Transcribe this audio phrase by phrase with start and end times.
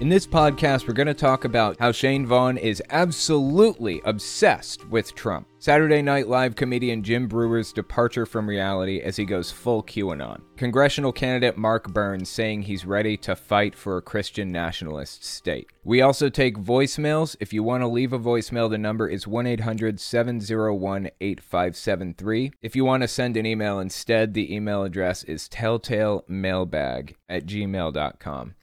[0.00, 5.12] In this podcast, we're going to talk about how Shane Vaughn is absolutely obsessed with
[5.16, 5.48] Trump.
[5.58, 10.40] Saturday Night Live comedian Jim Breuer's departure from reality as he goes full QAnon.
[10.56, 15.68] Congressional candidate Mark Burns saying he's ready to fight for a Christian nationalist state.
[15.82, 17.34] We also take voicemails.
[17.40, 22.52] If you want to leave a voicemail, the number is 1 800 701 8573.
[22.62, 28.54] If you want to send an email instead, the email address is telltalemailbag at gmail.com.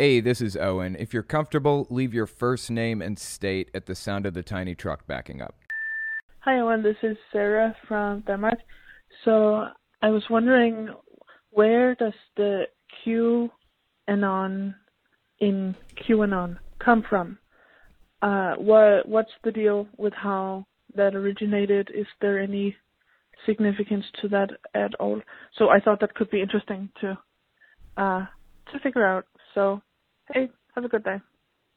[0.00, 0.96] Hey, this is Owen.
[0.98, 4.74] If you're comfortable, leave your first name and state at the sound of the tiny
[4.74, 5.56] truck backing up.
[6.38, 6.82] Hi, Owen.
[6.82, 8.60] This is Sarah from Denmark.
[9.26, 9.66] So
[10.00, 10.88] I was wondering,
[11.50, 12.62] where does the
[13.04, 14.74] QAnon
[15.38, 15.76] in
[16.08, 17.36] QAnon come from?
[18.22, 21.90] Uh, what what's the deal with how that originated?
[21.94, 22.74] Is there any
[23.44, 25.20] significance to that at all?
[25.58, 27.18] So I thought that could be interesting to
[27.98, 28.24] uh,
[28.72, 29.26] to figure out.
[29.54, 29.82] So,
[30.32, 31.20] hey, have a good day.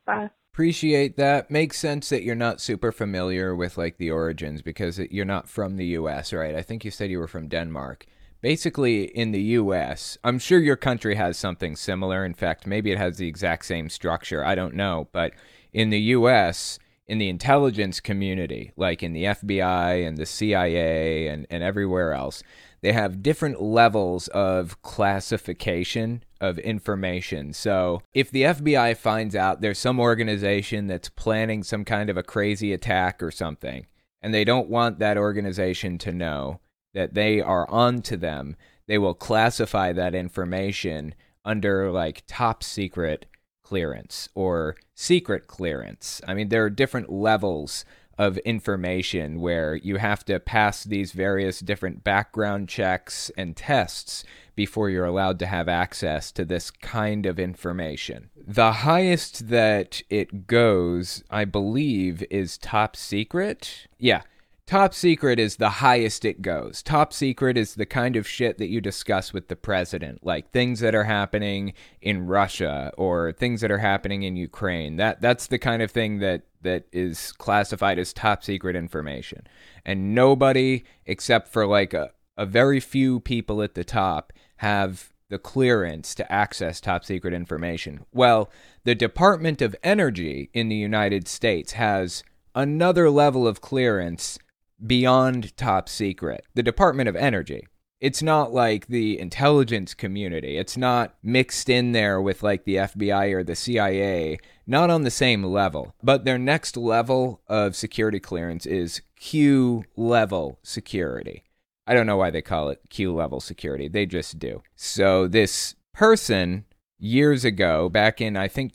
[0.06, 0.30] Bye.
[0.54, 1.50] Appreciate that.
[1.50, 5.78] Makes sense that you're not super familiar with like the origins because you're not from
[5.78, 6.56] the US, right?
[6.56, 8.06] I think you said you were from Denmark.
[8.42, 12.24] Basically, in the US, I'm sure your country has something similar.
[12.24, 14.46] In fact, maybe it has the exact same structure.
[14.46, 15.08] I don't know.
[15.12, 15.34] But
[15.72, 21.48] in the US, in the intelligence community, like in the FBI and the CIA and,
[21.50, 22.44] and everywhere else,
[22.84, 27.54] they have different levels of classification of information.
[27.54, 32.24] So, if the FBI finds out there's some organization that's planning some kind of a
[32.24, 33.88] crazy attack or something,
[34.22, 36.60] and they don't want that organization to know
[36.94, 43.28] that they are onto them, they will classify that information under like top secret
[43.64, 46.22] clearance or secret clearance.
[46.28, 47.86] I mean, there are different levels
[48.18, 54.24] of information where you have to pass these various different background checks and tests
[54.56, 58.30] before you're allowed to have access to this kind of information.
[58.36, 63.88] The highest that it goes, I believe, is top secret.
[63.98, 64.22] Yeah.
[64.66, 66.82] Top secret is the highest it goes.
[66.82, 70.80] Top secret is the kind of shit that you discuss with the president, like things
[70.80, 74.96] that are happening in Russia or things that are happening in Ukraine.
[74.96, 79.46] That that's the kind of thing that that is classified as top secret information.
[79.86, 85.40] And nobody except for like a, a very few people at the top have the
[85.40, 88.06] clearance to access top secret information.
[88.14, 88.50] Well,
[88.86, 92.24] the Department of Energy in the United States has
[92.56, 94.40] another level of clearance
[94.86, 96.46] beyond top secret.
[96.54, 97.68] The Department of Energy.
[98.00, 100.58] It's not like the intelligence community.
[100.58, 105.10] It's not mixed in there with like the FBI or the CIA, not on the
[105.10, 105.96] same level.
[106.04, 111.44] But their next level of security clearance is Q level security.
[111.88, 113.88] I don't know why they call it Q level security.
[113.88, 114.64] They just do.
[114.76, 116.66] So this person
[117.00, 118.74] years ago, back in I think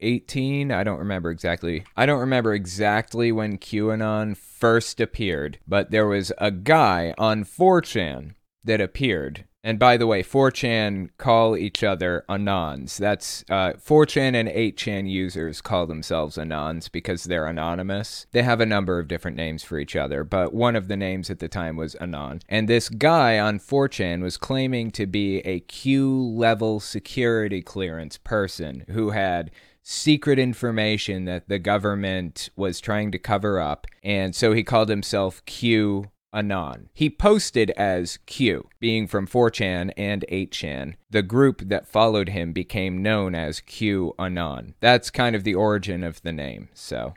[0.00, 1.84] 2018, I don't remember exactly.
[1.96, 8.34] I don't remember exactly when QAnon first appeared, but there was a guy on 4chan
[8.64, 12.98] that appeared and by the way, 4chan call each other Anons.
[12.98, 18.28] That's uh, 4chan and 8chan users call themselves Anons because they're anonymous.
[18.30, 21.30] They have a number of different names for each other, but one of the names
[21.30, 22.42] at the time was Anon.
[22.48, 28.84] And this guy on 4chan was claiming to be a Q level security clearance person
[28.90, 29.50] who had
[29.88, 33.86] secret information that the government was trying to cover up.
[34.02, 36.88] And so he called himself Q Anon.
[36.92, 40.94] He posted as Q, being from 4chan and 8chan.
[41.08, 44.74] The group that followed him became known as Q Anon.
[44.80, 46.68] That's kind of the origin of the name.
[46.74, 47.14] So,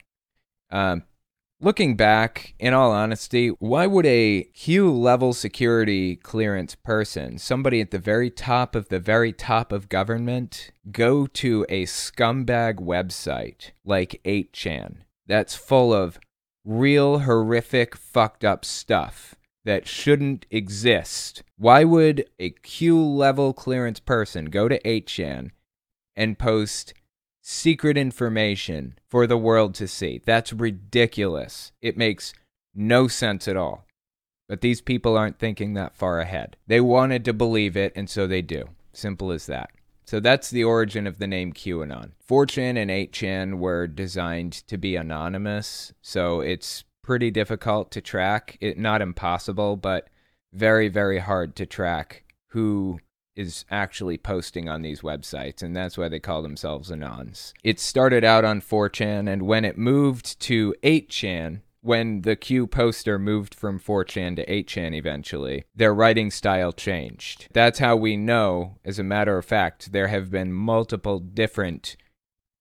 [0.70, 1.04] um,
[1.62, 7.92] looking back, in all honesty, why would a Q level security clearance person, somebody at
[7.92, 14.22] the very top of the very top of government, go to a scumbag website like
[14.24, 14.98] 8chan
[15.28, 16.20] that's full of
[16.66, 19.36] real horrific fucked up stuff
[19.66, 21.44] that shouldn't exist.
[21.58, 25.52] Why would a Q level clearance person go to 8chan
[26.16, 26.94] and post
[27.50, 30.22] secret information for the world to see?
[30.24, 31.72] That's ridiculous.
[31.82, 32.32] It makes
[32.76, 33.86] no sense at all.
[34.48, 36.58] But these people aren't thinking that far ahead.
[36.68, 38.70] They wanted to believe it, and so they do.
[38.94, 39.72] Simple as that.
[40.06, 42.12] So that's the origin of the name QAnon.
[42.28, 48.58] 4chan and 8chan were designed to be anonymous, so it's pretty difficult to track.
[48.62, 50.08] It not impossible, but
[50.54, 53.00] very very hard to track who
[53.36, 57.54] is actually posting on these websites, and that's why they call themselves Anons.
[57.64, 63.18] It started out on 4chan, and when it moved to 8chan, when the Q poster
[63.18, 67.48] moved from 4chan to 8chan eventually, their writing style changed.
[67.54, 71.96] That's how we know, as a matter of fact, there have been multiple different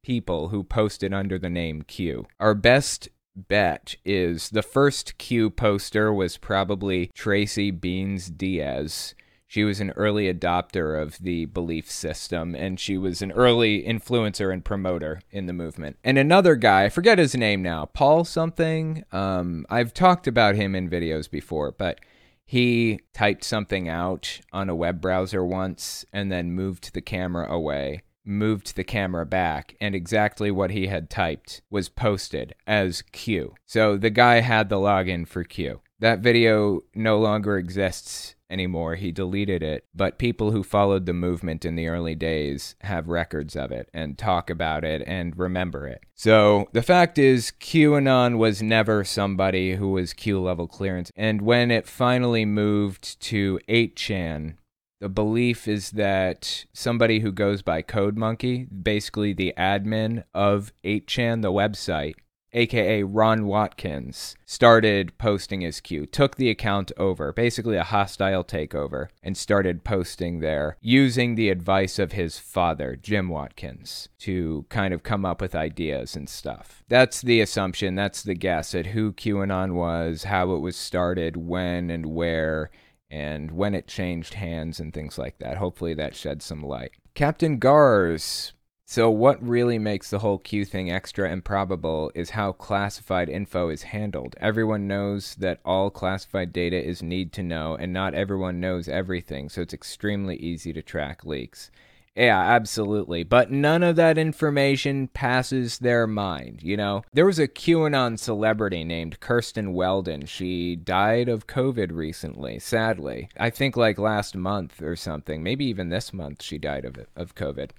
[0.04, 2.26] people who posted under the name Q.
[2.38, 9.14] Our best bet is the first Q poster was probably Tracy Beanz Diaz.
[9.48, 14.52] She was an early adopter of the belief system, and she was an early influencer
[14.52, 15.96] and promoter in the movement.
[16.04, 19.04] And another guy, I forget his name now, Paul something.
[19.10, 21.98] Um, I've talked about him in videos before, but
[22.44, 28.02] he typed something out on a web browser once and then moved the camera away
[28.28, 33.54] moved the camera back, and exactly what he had typed was posted as Q.
[33.64, 35.80] So the guy had the login for Q.
[35.98, 38.94] That video no longer exists anymore.
[38.94, 39.84] He deleted it.
[39.94, 44.18] But people who followed the movement in the early days have records of it and
[44.18, 46.02] talk about it and remember it.
[46.14, 51.12] So the fact is, QAnon was never somebody who was Q level clearance.
[51.16, 54.54] And when it finally moved to 8chan,
[55.00, 61.42] the belief is that somebody who goes by Code Monkey, basically the admin of 8chan,
[61.42, 62.14] the website,
[62.52, 69.08] aka Ron Watkins, started posting his Q, took the account over, basically a hostile takeover,
[69.22, 75.02] and started posting there using the advice of his father, Jim Watkins, to kind of
[75.02, 76.82] come up with ideas and stuff.
[76.88, 81.90] That's the assumption, that's the guess at who QAnon was, how it was started, when
[81.90, 82.70] and where
[83.10, 85.56] and when it changed hands and things like that.
[85.56, 86.92] Hopefully that sheds some light.
[87.14, 88.52] Captain Gars.
[88.90, 93.82] So, what really makes the whole Q thing extra improbable is how classified info is
[93.82, 94.34] handled.
[94.40, 99.50] Everyone knows that all classified data is need to know, and not everyone knows everything,
[99.50, 101.70] so it's extremely easy to track leaks.
[102.16, 103.24] Yeah, absolutely.
[103.24, 107.02] But none of that information passes their mind, you know?
[107.12, 110.24] There was a QAnon celebrity named Kirsten Weldon.
[110.24, 113.28] She died of COVID recently, sadly.
[113.38, 115.42] I think like last month or something.
[115.42, 117.70] Maybe even this month she died of, of COVID.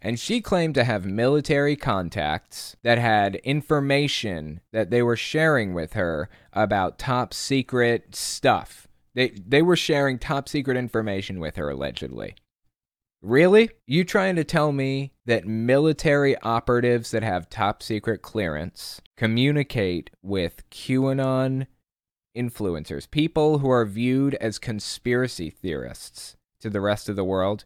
[0.00, 5.94] And she claimed to have military contacts that had information that they were sharing with
[5.94, 8.86] her about top secret stuff.
[9.14, 12.36] They, they were sharing top secret information with her, allegedly.
[13.20, 13.70] Really?
[13.86, 20.62] You trying to tell me that military operatives that have top secret clearance communicate with
[20.70, 21.66] QAnon
[22.36, 27.64] influencers, people who are viewed as conspiracy theorists to the rest of the world?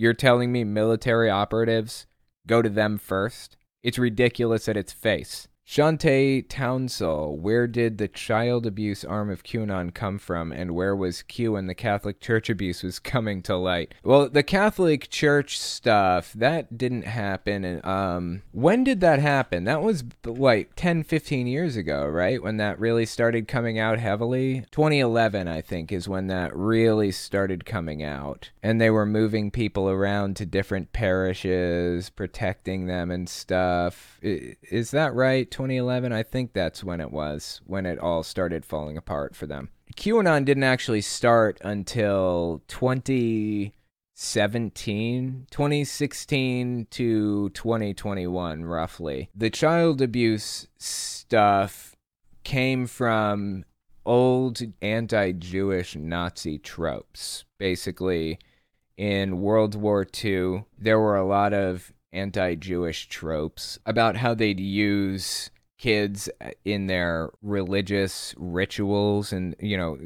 [0.00, 2.06] You're telling me military operatives
[2.46, 3.56] go to them first?
[3.82, 5.48] It's ridiculous at its face.
[5.68, 11.20] Shantae Townsell, where did the child abuse arm of QAnon come from, and where was
[11.20, 13.92] Q when the Catholic Church abuse was coming to light?
[14.02, 17.64] Well, the Catholic Church stuff, that didn't happen.
[17.64, 19.64] And, um, when did that happen?
[19.64, 22.42] That was like 10, 15 years ago, right?
[22.42, 24.64] When that really started coming out heavily?
[24.70, 28.52] 2011, I think, is when that really started coming out.
[28.62, 34.18] And they were moving people around to different parishes, protecting them and stuff.
[34.22, 35.50] Is that right?
[35.58, 39.70] 2011, I think that's when it was, when it all started falling apart for them.
[39.96, 49.30] QAnon didn't actually start until 2017, 2016 to 2021, roughly.
[49.34, 51.96] The child abuse stuff
[52.44, 53.64] came from
[54.06, 57.44] old anti Jewish Nazi tropes.
[57.58, 58.38] Basically,
[58.96, 64.60] in World War II, there were a lot of anti Jewish tropes about how they'd
[64.60, 69.98] use kids uh, in their religious rituals and, you know,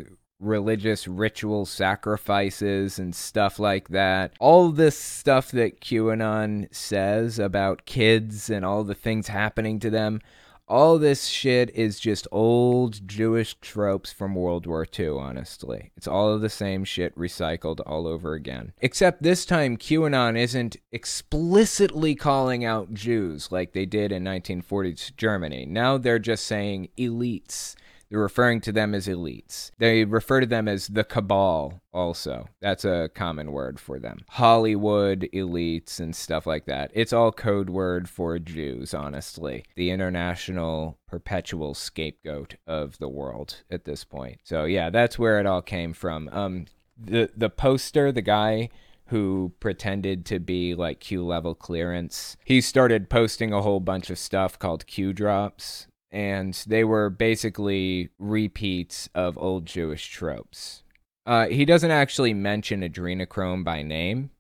[0.43, 4.33] religious ritual sacrifices and stuff like that.
[4.41, 10.21] All this stuff that QAnon says about kids and all the things happening to them
[10.69, 15.93] all this shit is just old Jewish tropes from World War II, honestly.
[15.97, 18.73] It's all of the same shit recycled all over again.
[18.81, 25.67] Except this time, QAnon isn't explicitly calling out Jews like they did in 1940s Germany.
[25.67, 27.75] Now they're just saying elites
[28.13, 29.71] they're referring to them as elites.
[29.79, 32.47] They refer to them as the cabal, also.
[32.61, 34.19] That's a common word for them.
[34.29, 36.91] Hollywood elites and stuff like that.
[36.93, 39.65] It's all code word for Jews, honestly.
[39.77, 44.41] The international perpetual scapegoat of the world at this point.
[44.45, 46.29] So, yeah, that's where it all came from.
[46.33, 46.67] Um,
[47.03, 48.69] the, the poster, the guy
[49.07, 52.37] who pretended to be like Q level clearance.
[52.45, 58.11] He started posting a whole bunch of stuff called Q drops and they were basically
[58.19, 60.83] repeats of old Jewish tropes.
[61.25, 64.31] Uh, he doesn't actually mention adrenochrome by name,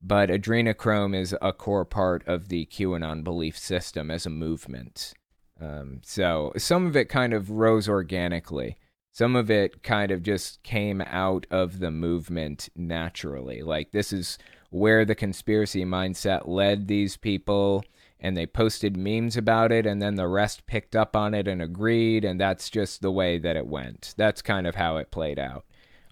[0.00, 5.12] but adrenochrome is a core part of the QAnon belief system as a movement.
[5.60, 8.78] Um, so some of it kind of rose organically.
[9.12, 13.62] Some of it kind of just came out of the movement naturally.
[13.62, 14.38] Like, this is
[14.70, 17.84] where the conspiracy mindset led these people,
[18.20, 21.62] and they posted memes about it, and then the rest picked up on it and
[21.62, 24.14] agreed, and that's just the way that it went.
[24.16, 25.64] That's kind of how it played out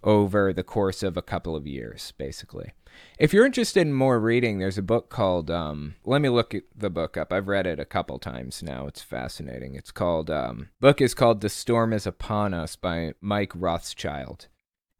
[0.03, 2.73] over the course of a couple of years, basically.
[3.19, 5.51] If you're interested in more reading, there's a book called.
[5.51, 7.33] Um, let me look the book up.
[7.33, 8.87] I've read it a couple times now.
[8.87, 9.75] It's fascinating.
[9.75, 10.31] It's called.
[10.31, 14.49] Um, book is called "The Storm Is Upon Us" by Mike Rothschild,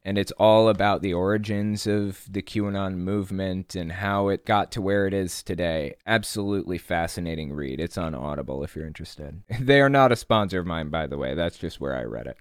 [0.07, 4.81] and it's all about the origins of the QAnon movement and how it got to
[4.81, 5.97] where it is today.
[6.07, 7.81] Absolutely fascinating read.
[7.81, 9.43] It's on Audible if you're interested.
[9.67, 11.35] They are not a sponsor of mine, by the way.
[11.35, 12.37] That's just where I read it.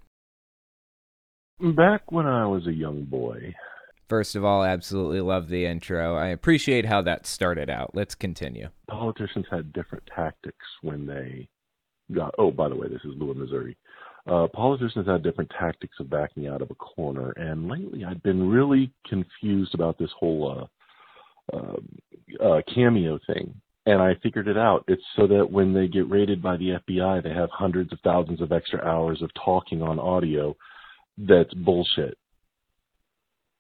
[1.76, 3.56] Back when I was a young boy.
[4.08, 6.16] First of all, absolutely love the intro.
[6.16, 7.96] I appreciate how that started out.
[7.96, 8.70] Let's continue.
[8.88, 11.48] Politicians had different tactics when they
[12.14, 12.36] got.
[12.38, 13.76] Oh, by the way, this is Louis, Missouri.
[14.28, 18.50] Uh, politicians had different tactics of backing out of a corner, and lately I've been
[18.50, 20.70] really confused about this whole
[21.54, 23.54] uh, uh, uh cameo thing.
[23.88, 24.84] And I figured it out.
[24.88, 28.42] It's so that when they get raided by the FBI, they have hundreds of thousands
[28.42, 30.56] of extra hours of talking on audio
[31.20, 32.18] that's bullshit.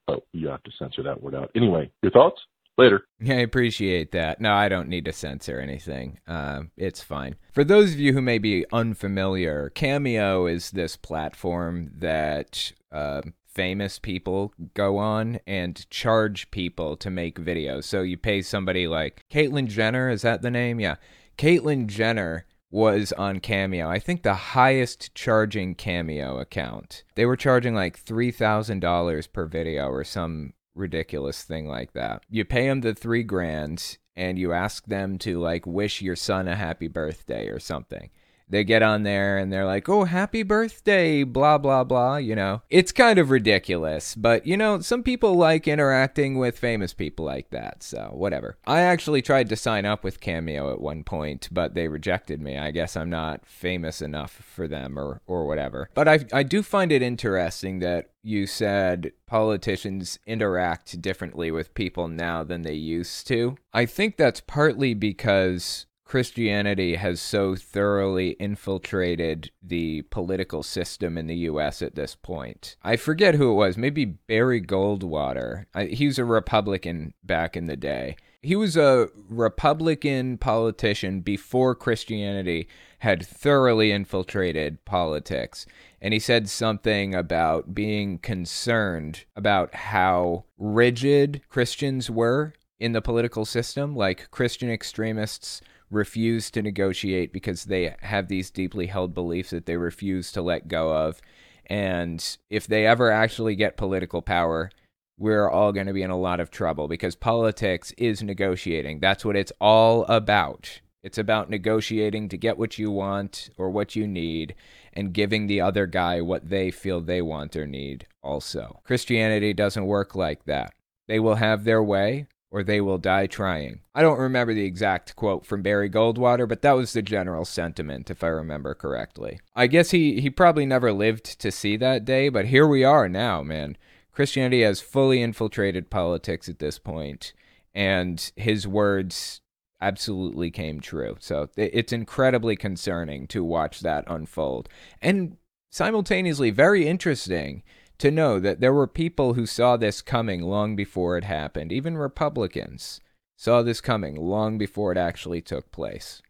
[0.07, 1.51] Oh, you have to censor that word out.
[1.55, 2.41] Anyway, your thoughts?
[2.77, 3.05] Later.
[3.25, 4.41] I appreciate that.
[4.41, 6.19] No, I don't need to censor anything.
[6.27, 7.35] Uh, it's fine.
[7.53, 13.97] For those of you who may be unfamiliar, Cameo is this platform that uh, famous
[13.97, 17.85] people go on and charge people to make videos.
[17.85, 20.79] So you pay somebody like Caitlyn Jenner, is that the name?
[20.79, 20.95] Yeah.
[21.37, 23.89] Caitlyn Jenner was on Cameo.
[23.89, 27.05] I think the highest charging Cameo account.
[27.15, 32.23] They were charging like $3,000 per video or some ridiculous thing like that.
[32.29, 36.47] You pay them the 3 grand and you ask them to like wish your son
[36.47, 38.09] a happy birthday or something
[38.49, 42.17] they get on there and they're like, oh, happy birthday, blah, blah, blah.
[42.17, 46.93] You know, it's kind of ridiculous, but you know, some people like interacting with famous
[46.93, 47.83] people like that.
[47.83, 48.57] So, whatever.
[48.65, 52.57] I actually tried to sign up with Cameo at one point, but they rejected me.
[52.57, 55.89] I guess I'm not famous enough for them or, or whatever.
[55.93, 62.07] But I, I do find it interesting that you said politicians interact differently with people
[62.07, 63.55] now than they used to.
[63.73, 71.35] I think that's partly because Christianity has so thoroughly infiltrated the political system in the
[71.35, 72.77] US at this point.
[72.83, 75.65] I forget who it was, maybe Barry Goldwater.
[75.73, 78.17] I, he was a Republican back in the day.
[78.43, 82.67] He was a Republican politician before Christianity
[82.99, 85.65] had thoroughly infiltrated politics.
[85.99, 93.45] And he said something about being concerned about how rigid Christians were in the political
[93.45, 93.95] system.
[93.95, 99.77] Like Christian extremists refuse to negotiate because they have these deeply held beliefs that they
[99.77, 101.21] refuse to let go of.
[101.67, 104.71] And if they ever actually get political power,
[105.17, 108.99] we're all going to be in a lot of trouble because politics is negotiating.
[108.99, 110.81] That's what it's all about.
[111.03, 114.55] It's about negotiating to get what you want or what you need
[114.91, 118.81] and giving the other guy what they feel they want or need also.
[118.83, 120.73] Christianity doesn't work like that.
[121.07, 122.25] They will have their way,
[122.55, 123.81] or they will die trying.
[123.93, 128.09] I don't remember the exact quote from Barry Goldwater, but that was the general sentiment,
[128.09, 129.41] if I remember correctly.
[129.53, 133.09] I guess he, he probably never lived to see that day, but here we are
[133.09, 133.75] now, man.
[134.13, 137.33] Christianity has fully infiltrated politics at this point,
[137.73, 139.41] and his words
[139.81, 141.17] absolutely came true.
[141.19, 144.69] So it's incredibly concerning to watch that unfold.
[145.01, 145.35] And
[145.71, 147.63] simultaneously, very interesting
[147.99, 151.71] to know that there were people who saw this coming long before it happened.
[151.71, 152.99] Even Republicans
[153.35, 156.21] saw this coming long before it actually took place.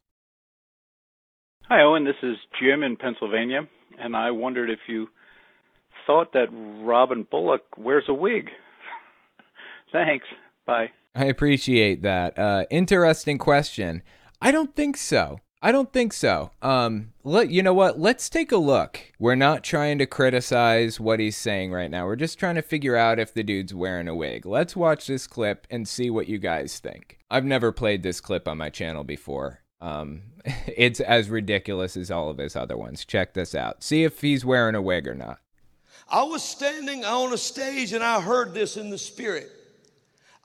[1.67, 2.05] Hi, Owen.
[2.05, 3.61] This is Jim in Pennsylvania,
[3.99, 5.07] and I wondered if you
[6.05, 8.49] thought that Robin Bullock wears a wig.
[9.91, 10.25] Thanks.
[10.65, 10.91] Bye.
[11.15, 12.37] I appreciate that.
[12.37, 14.03] Uh, interesting question.
[14.41, 15.39] I don't think so.
[15.65, 16.51] I don't think so.
[16.61, 17.99] Um, let you know what?
[17.99, 18.99] Let's take a look.
[19.17, 22.05] We're not trying to criticize what he's saying right now.
[22.05, 24.45] We're just trying to figure out if the dude's wearing a wig.
[24.45, 27.17] Let's watch this clip and see what you guys think.
[27.31, 29.61] I've never played this clip on my channel before.
[29.81, 30.21] Um,
[30.67, 33.03] it's as ridiculous as all of his other ones.
[33.03, 33.81] Check this out.
[33.83, 35.39] See if he's wearing a wig or not.
[36.07, 39.49] I was standing on a stage and I heard this in the spirit.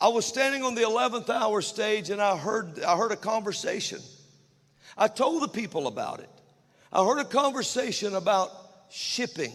[0.00, 4.00] I was standing on the 11th hour stage and I heard I heard a conversation.
[5.00, 6.28] I told the people about it.
[6.92, 8.50] I heard a conversation about
[8.90, 9.52] shipping.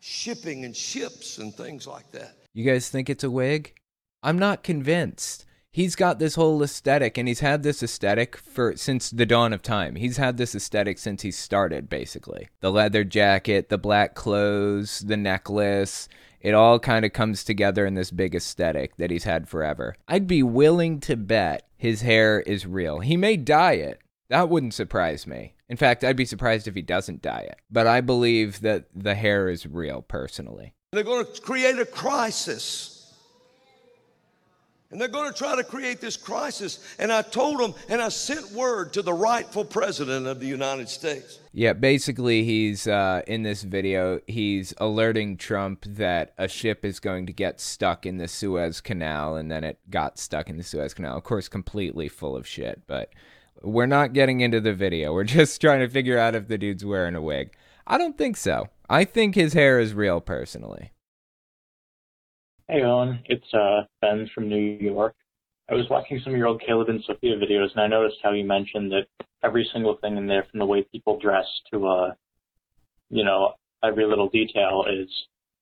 [0.00, 2.34] shipping and ships and things like that.
[2.54, 3.74] You guys think it's a wig?
[4.22, 5.44] I'm not convinced.
[5.70, 9.60] He's got this whole aesthetic and he's had this aesthetic for since the dawn of
[9.60, 9.96] time.
[9.96, 12.48] He's had this aesthetic since he started basically.
[12.60, 16.08] The leather jacket, the black clothes, the necklace,
[16.40, 19.96] it all kind of comes together in this big aesthetic that he's had forever.
[20.08, 23.00] I'd be willing to bet his hair is real.
[23.00, 24.00] He may dye it.
[24.28, 25.54] That wouldn't surprise me.
[25.68, 27.60] In fact, I'd be surprised if he doesn't dye it.
[27.70, 30.74] But I believe that the hair is real personally.
[30.92, 32.97] They're going to create a crisis.
[34.90, 36.78] And they're going to try to create this crisis.
[36.98, 40.88] And I told them, and I sent word to the rightful president of the United
[40.88, 41.40] States.
[41.52, 47.26] Yeah, basically, he's uh, in this video, he's alerting Trump that a ship is going
[47.26, 50.94] to get stuck in the Suez Canal, and then it got stuck in the Suez
[50.94, 51.18] Canal.
[51.18, 53.10] Of course, completely full of shit, but
[53.62, 55.12] we're not getting into the video.
[55.12, 57.54] We're just trying to figure out if the dude's wearing a wig.
[57.86, 58.68] I don't think so.
[58.88, 60.92] I think his hair is real, personally.
[62.70, 63.20] Hey, Owen.
[63.24, 65.14] It's uh, Ben from New York.
[65.70, 68.32] I was watching some of your old Caleb and Sophia videos, and I noticed how
[68.32, 69.06] you mentioned that
[69.42, 72.12] every single thing in there, from the way people dress to, uh,
[73.08, 75.08] you know, every little detail, is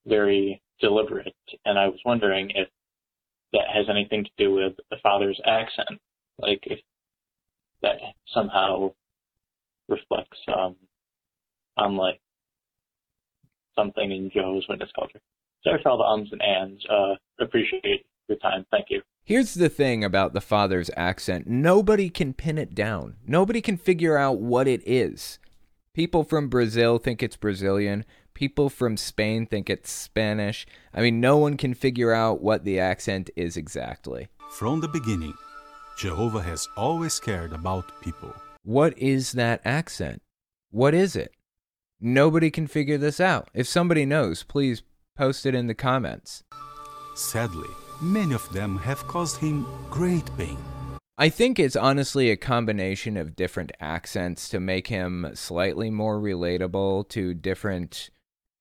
[0.04, 1.32] very deliberate.
[1.64, 2.66] And I was wondering if
[3.52, 6.00] that has anything to do with the father's accent,
[6.40, 6.80] like if
[7.82, 7.98] that
[8.34, 8.92] somehow
[9.88, 10.75] reflects um,
[11.76, 12.20] on like
[13.76, 15.20] something in Jehovah's Witness culture.
[15.66, 16.87] Sorry for all the ums and ands.
[16.87, 18.64] Uh, appreciate your time.
[18.70, 19.02] Thank you.
[19.25, 24.16] Here's the thing about the father's accent nobody can pin it down, nobody can figure
[24.16, 25.40] out what it is.
[25.92, 28.04] People from Brazil think it's Brazilian.
[28.35, 30.66] People from Spain think it's Spanish.
[30.92, 34.28] I mean, no one can figure out what the accent is exactly.
[34.50, 35.32] From the beginning,
[35.99, 38.35] Jehovah has always cared about people.
[38.62, 40.20] What is that accent?
[40.70, 41.32] What is it?
[41.99, 43.49] Nobody can figure this out.
[43.54, 44.82] If somebody knows, please
[45.16, 46.44] post it in the comments.
[47.14, 47.68] Sadly,
[48.00, 50.58] many of them have caused him great pain.
[51.18, 57.08] I think it's honestly a combination of different accents to make him slightly more relatable
[57.08, 58.10] to different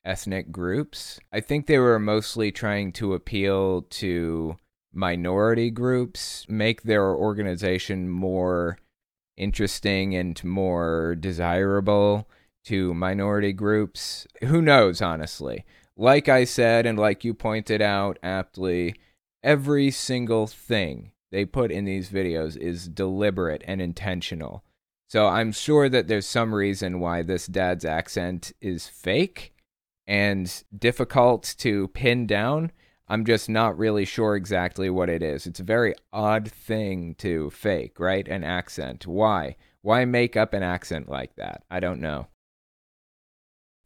[0.05, 1.19] ethnic groups.
[1.33, 4.55] I think they were mostly trying to appeal to
[4.93, 8.77] minority groups, make their organization more
[9.35, 12.29] interesting and more desirable
[12.65, 14.25] to minority groups.
[14.45, 15.65] Who knows, honestly?
[15.97, 18.95] Like I said, and like you pointed out aptly,
[19.43, 24.63] every single thing they put in these videos is deliberate and intentional.
[25.07, 29.53] So I'm sure that there's some reason why this dad's accent is fake
[30.07, 32.71] and difficult to pin down.
[33.07, 35.45] I'm just not really sure exactly what it is.
[35.45, 38.27] It's a very odd thing to fake, right?
[38.27, 39.05] An accent.
[39.05, 39.55] Why?
[39.81, 41.63] Why make up an accent like that?
[41.69, 42.27] I don't know.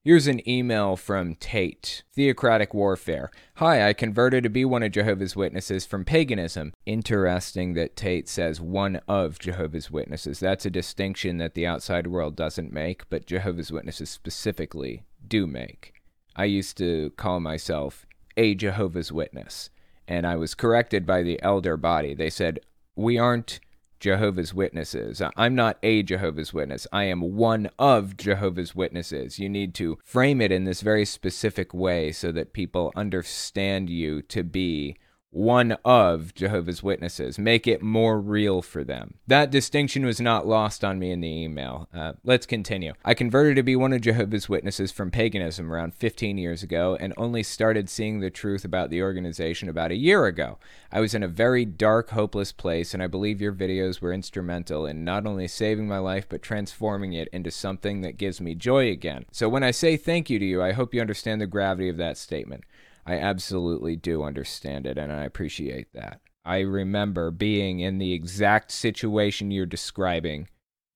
[0.01, 2.03] Here's an email from Tate.
[2.15, 3.31] Theocratic warfare.
[3.55, 6.71] Hi, I converted to be one of Jehovah's Witnesses from paganism.
[6.85, 10.39] Interesting that Tate says one of Jehovah's Witnesses.
[10.39, 15.91] That's a distinction that the outside world doesn't make, but Jehovah's Witnesses specifically do make.
[16.33, 18.05] I used to call myself
[18.37, 19.69] a Jehovah's Witness,
[20.07, 22.13] and I was corrected by the elder body.
[22.13, 22.61] They said,
[22.95, 23.59] We aren't
[23.99, 25.21] Jehovah's Witnesses.
[25.35, 26.87] I'm not a Jehovah's Witness.
[26.91, 29.39] I am one of Jehovah's Witnesses.
[29.39, 34.21] You need to frame it in this very specific way so that people understand you
[34.23, 34.97] to be
[35.31, 37.37] one of Jehovah's Witnesses.
[37.37, 39.15] Make it more real for them.
[39.27, 41.87] That distinction was not lost on me in the email.
[41.93, 42.93] Uh, let's continue.
[43.05, 47.13] I converted to be one of Jehovah's Witnesses from paganism around 15 years ago and
[47.15, 50.57] only started seeing the truth about the organization about a year ago.
[50.91, 54.85] I was in a very dark, hopeless place, and I believe your videos were instrumental
[54.87, 58.89] in not only saving my life but transforming it into something that gives me joy
[58.89, 59.25] again.
[59.31, 61.97] So when I say thank you to you, I hope you understand the gravity of
[61.97, 62.63] that statement.
[63.09, 66.21] I absolutely do understand it, and I appreciate that.
[66.45, 70.47] I remember being in the exact situation you're describing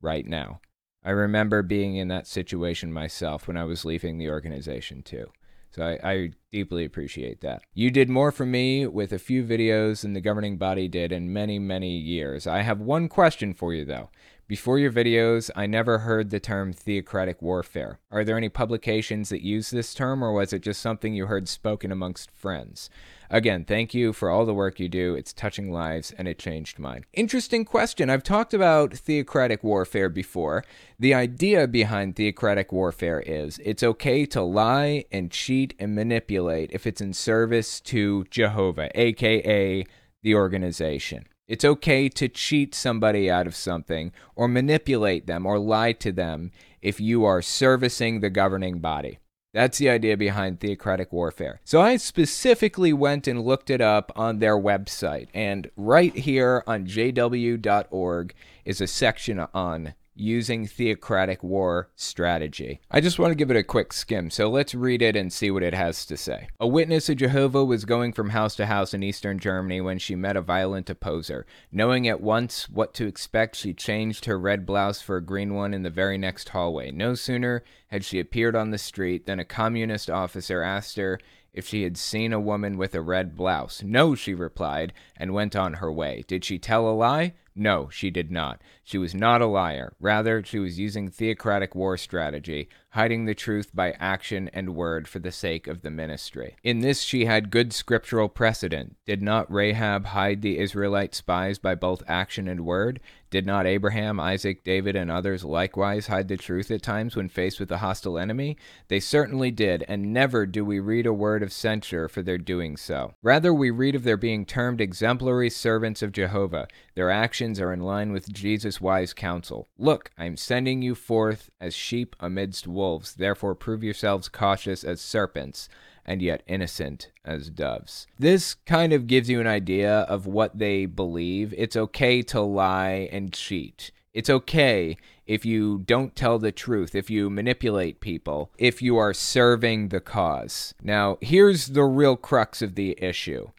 [0.01, 0.61] right now.
[1.03, 5.31] I remember being in that situation myself when I was leaving the organization, too.
[5.71, 7.63] So I, I, deeply appreciate that.
[7.73, 11.33] You did more for me with a few videos than the governing body did in
[11.33, 12.45] many, many years.
[12.45, 14.11] I have one question for you, though.
[14.45, 17.99] Before your videos, I never heard the term theocratic warfare.
[18.11, 21.47] Are there any publications that use this term, or was it just something you heard
[21.47, 22.89] spoken amongst friends?
[23.29, 25.15] Again, thank you for all the work you do.
[25.15, 27.05] It's touching lives, and it changed mine.
[27.13, 28.09] Interesting question.
[28.09, 30.65] I've talked about theocratic warfare before.
[30.99, 36.85] The idea behind theocratic warfare is it's okay to lie and cheat and manipulate if
[36.85, 39.85] it's in service to Jehovah, aka
[40.21, 41.27] the organization.
[41.47, 46.51] It's okay to cheat somebody out of something or manipulate them or lie to them
[46.81, 49.19] if you are servicing the governing body.
[49.53, 51.59] That's the idea behind theocratic warfare.
[51.63, 55.27] So I specifically went and looked it up on their website.
[55.33, 58.33] And right here on jw.org
[58.65, 62.79] is a section on using theocratic war strategy.
[62.91, 65.51] I just want to give it a quick skim, so let's read it and see
[65.51, 66.47] what it has to say.
[66.59, 70.15] A witness of Jehovah was going from house to house in eastern Germany when she
[70.15, 71.45] met a violent opposer.
[71.71, 75.73] Knowing at once what to expect, she changed her red blouse for a green one
[75.73, 76.91] in the very next hallway.
[76.91, 81.19] No sooner had she appeared on the street than a communist officer asked her
[81.53, 83.83] if she had seen a woman with a red blouse.
[83.83, 86.23] No, she replied, and went on her way.
[86.27, 87.33] Did she tell a lie?
[87.55, 88.61] No, she did not.
[88.83, 89.93] She was not a liar.
[89.99, 95.19] Rather, she was using theocratic war strategy, hiding the truth by action and word for
[95.19, 96.55] the sake of the ministry.
[96.63, 98.95] In this she had good scriptural precedent.
[99.05, 102.99] Did not Rahab hide the Israelite spies by both action and word?
[103.33, 107.59] Did not Abraham, Isaac, David, and others likewise hide the truth at times when faced
[107.59, 108.57] with a hostile enemy?
[108.89, 112.77] They certainly did, and never do we read a word of censure for their doing
[112.77, 113.15] so.
[113.23, 116.67] Rather, we read of their being termed exemplary servants of Jehovah.
[116.93, 119.67] Their actions are in line with Jesus' wise counsel.
[119.79, 122.82] Look, I am sending you forth as sheep amidst wolves.
[123.17, 125.69] Therefore, prove yourselves cautious as serpents
[126.05, 128.07] and yet innocent as doves.
[128.19, 131.53] This kind of gives you an idea of what they believe.
[131.57, 133.91] It's okay to lie and cheat.
[134.13, 139.13] It's okay if you don't tell the truth, if you manipulate people, if you are
[139.13, 140.73] serving the cause.
[140.81, 143.49] Now, here's the real crux of the issue.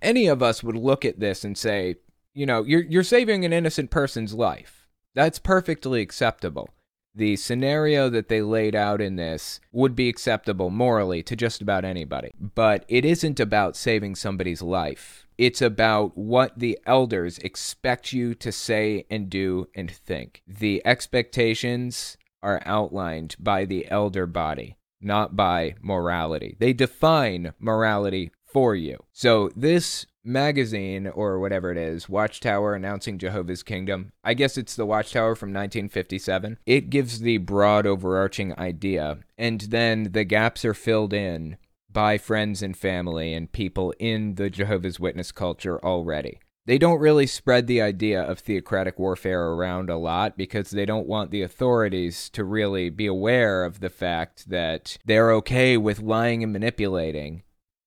[0.00, 1.96] Any of us would look at this and say,
[2.34, 4.88] you know, you're you're saving an innocent person's life.
[5.14, 6.70] That's perfectly acceptable
[7.14, 11.84] the scenario that they laid out in this would be acceptable morally to just about
[11.84, 12.30] anybody.
[12.38, 15.26] But it isn't about saving somebody's life.
[15.38, 20.42] It's about what the elders expect you to say and do and think.
[20.46, 26.56] The expectations are outlined by the elder body, not by morality.
[26.58, 29.04] They define morality for you.
[29.12, 34.12] So this magazine or whatever it is, Watchtower announcing Jehovah's Kingdom.
[34.22, 36.58] I guess it's the Watchtower from 1957.
[36.66, 41.56] It gives the broad overarching idea, and then the gaps are filled in
[41.90, 46.40] by friends and family and people in the Jehovah's Witness culture already.
[46.64, 51.08] They don't really spread the idea of theocratic warfare around a lot because they don't
[51.08, 56.44] want the authorities to really be aware of the fact that they're okay with lying
[56.44, 57.42] and manipulating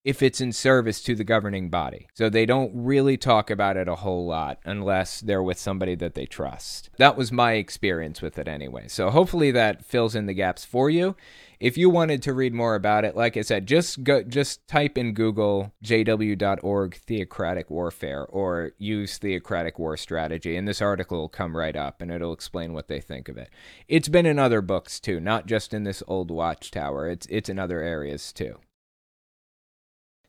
[0.06, 2.08] if it's in service to the governing body.
[2.14, 6.14] So they don't really talk about it a whole lot unless they're with somebody that
[6.14, 6.92] they trust.
[7.00, 8.88] That was my experience with it anyway.
[8.88, 11.16] So hopefully that fills in the gaps for you.
[11.60, 14.98] If you wanted to read more about it, like I said, just go just type
[14.98, 21.58] in Google jw.org theocratic warfare or use theocratic war strategy and this article will come
[21.58, 23.50] right up and it'll explain what they think of it.
[23.88, 27.10] It's been in other books too, not just in this old watchtower.
[27.10, 28.60] It's it's in other areas too.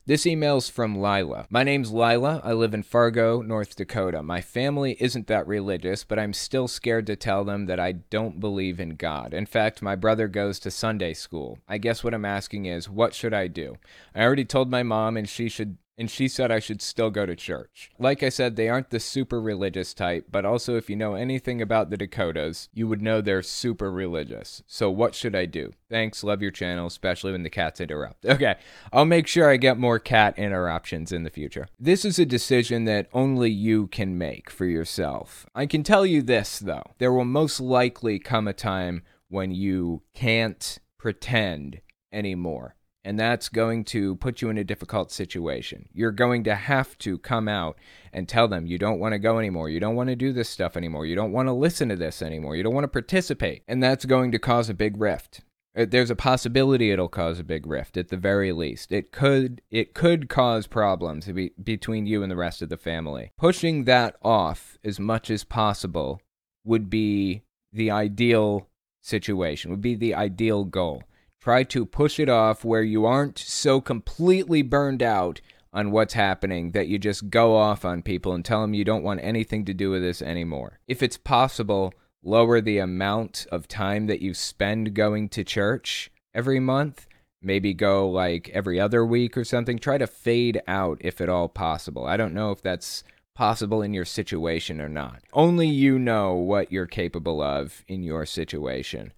[0.07, 1.47] This email's from Lila.
[1.49, 2.39] My name's Lila.
[2.41, 4.23] I live in Fargo, North Dakota.
[4.23, 8.39] My family isn't that religious, but I'm still scared to tell them that I don't
[8.39, 9.33] believe in God.
[9.33, 11.59] In fact, my brother goes to Sunday school.
[11.67, 13.79] I guess what I'm asking is, what should I do?
[14.15, 17.25] I already told my mom, and she should and she said I should still go
[17.25, 17.89] to church.
[17.97, 21.61] Like I said, they aren't the super religious type, but also if you know anything
[21.61, 24.61] about the Dakotas, you would know they're super religious.
[24.67, 25.73] So what should I do?
[25.89, 28.25] Thanks, love your channel, especially when the cats interrupt.
[28.37, 28.55] Okay,
[28.93, 31.67] I'll make sure I get more cat interruptions in the future.
[31.79, 35.47] This is a decision that only you can make for yourself.
[35.55, 36.83] I can tell you this, though.
[36.99, 41.81] There will most likely come a time when you can't pretend
[42.11, 42.76] anymore
[43.07, 45.87] and that's going to put you in a difficult situation.
[45.93, 47.77] You're going to have to come out
[48.11, 49.69] and tell them you don't want to go anymore.
[49.69, 51.05] You don't want to do this stuff anymore.
[51.05, 52.57] You don't want to listen to this anymore.
[52.57, 53.63] You don't want to participate.
[53.65, 55.39] And that's going to cause a big rift.
[55.73, 58.91] Uh, there's a possibility it'll cause a big rift at the very least.
[58.91, 63.31] It could it could cause problems be, between you and the rest of the family.
[63.37, 66.19] Pushing that off as much as possible
[66.65, 68.67] would be the ideal
[69.01, 69.71] situation.
[69.71, 71.03] Would be the ideal goal.
[71.47, 75.39] Try to push it off where you aren't so completely burned out
[75.71, 79.01] on what's happening that you just go off on people and tell them you don't
[79.01, 80.81] want anything to do with this anymore.
[80.89, 86.59] If it's possible, lower the amount of time that you spend going to church every
[86.59, 87.07] month.
[87.41, 89.79] Maybe go like every other week or something.
[89.79, 92.05] Try to fade out if at all possible.
[92.05, 93.05] I don't know if that's
[93.35, 95.21] possible in your situation or not.
[95.31, 99.13] Only you know what you're capable of in your situation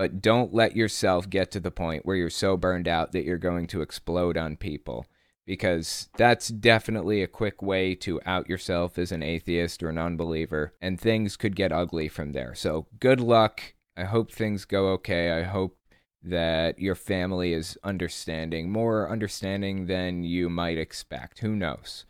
[0.00, 3.36] but don't let yourself get to the point where you're so burned out that you're
[3.36, 5.04] going to explode on people
[5.44, 10.72] because that's definitely a quick way to out yourself as an atheist or an unbeliever
[10.80, 12.54] and things could get ugly from there.
[12.54, 13.74] So good luck.
[13.94, 15.32] I hope things go okay.
[15.32, 15.76] I hope
[16.22, 21.40] that your family is understanding, more understanding than you might expect.
[21.40, 22.06] Who knows?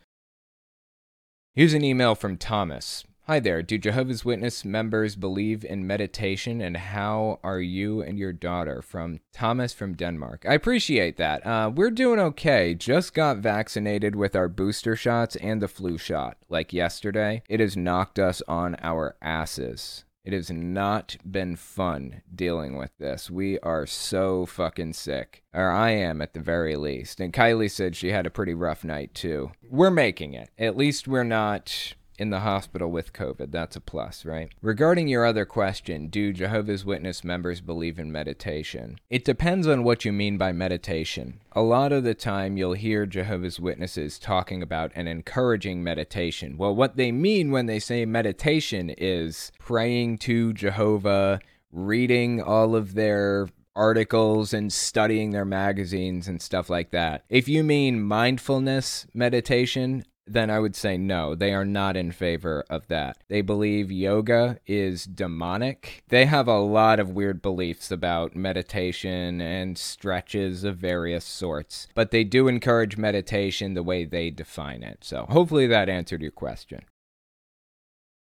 [1.53, 3.03] Here's an email from Thomas.
[3.25, 3.61] Hi there.
[3.61, 8.81] Do Jehovah's Witness members believe in meditation and how are you and your daughter?
[8.81, 10.43] From Thomas from Denmark.
[10.49, 11.45] I appreciate that.
[11.45, 12.73] Uh, we're doing okay.
[12.73, 17.43] Just got vaccinated with our booster shots and the flu shot like yesterday.
[17.47, 20.03] It has knocked us on our asses.
[20.25, 23.29] It has not been fun dealing with this.
[23.29, 25.43] We are so fucking sick.
[25.53, 27.19] Or I am at the very least.
[27.19, 29.51] And Kylie said she had a pretty rough night too.
[29.69, 30.49] We're making it.
[30.57, 33.51] At least we're not in the hospital with COVID.
[33.51, 34.51] That's a plus, right?
[34.61, 38.99] Regarding your other question, do Jehovah's Witness members believe in meditation?
[39.09, 41.39] It depends on what you mean by meditation.
[41.53, 46.57] A lot of the time, you'll hear Jehovah's Witnesses talking about and encouraging meditation.
[46.57, 51.39] Well, what they mean when they say meditation is praying to Jehovah,
[51.71, 57.23] reading all of their articles and studying their magazines and stuff like that.
[57.29, 62.63] If you mean mindfulness meditation, then I would say no, they are not in favor
[62.69, 63.17] of that.
[63.27, 66.03] They believe yoga is demonic.
[66.09, 72.11] They have a lot of weird beliefs about meditation and stretches of various sorts, but
[72.11, 74.99] they do encourage meditation the way they define it.
[75.01, 76.83] So hopefully that answered your question.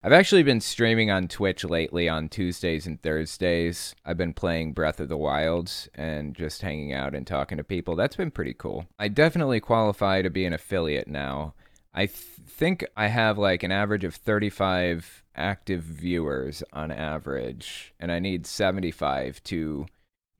[0.04, 3.94] I've actually been streaming on Twitch lately on Tuesdays and Thursdays.
[4.04, 7.94] I've been playing Breath of the Wilds and just hanging out and talking to people.
[7.94, 8.86] That's been pretty cool.
[8.98, 11.54] I definitely qualify to be an affiliate now.
[11.94, 18.10] I th- think I have like an average of 35 active viewers on average, and
[18.10, 19.86] I need 75 to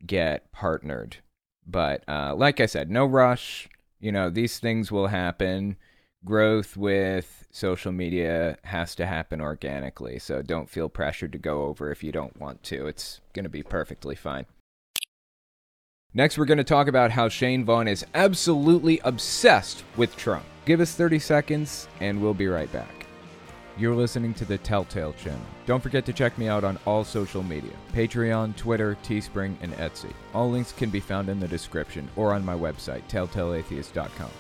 [0.07, 1.19] get partnered.
[1.67, 3.69] But uh, like I said, no rush.
[4.01, 5.77] You know, these things will happen.
[6.25, 11.91] Growth with social media has to happen organically, so don't feel pressured to go over
[11.91, 12.87] if you don't want to.
[12.87, 14.47] It's going to be perfectly fine.
[16.15, 20.45] Next, we're going to talk about how Shane Vaughn is absolutely obsessed with Trump.
[20.65, 23.07] Give us 30 seconds and we'll be right back.
[23.79, 25.41] You're listening to the Telltale channel.
[25.67, 30.13] Don't forget to check me out on all social media Patreon, Twitter, Teespring, and Etsy.
[30.35, 34.31] All links can be found in the description or on my website, telltaleatheist.com.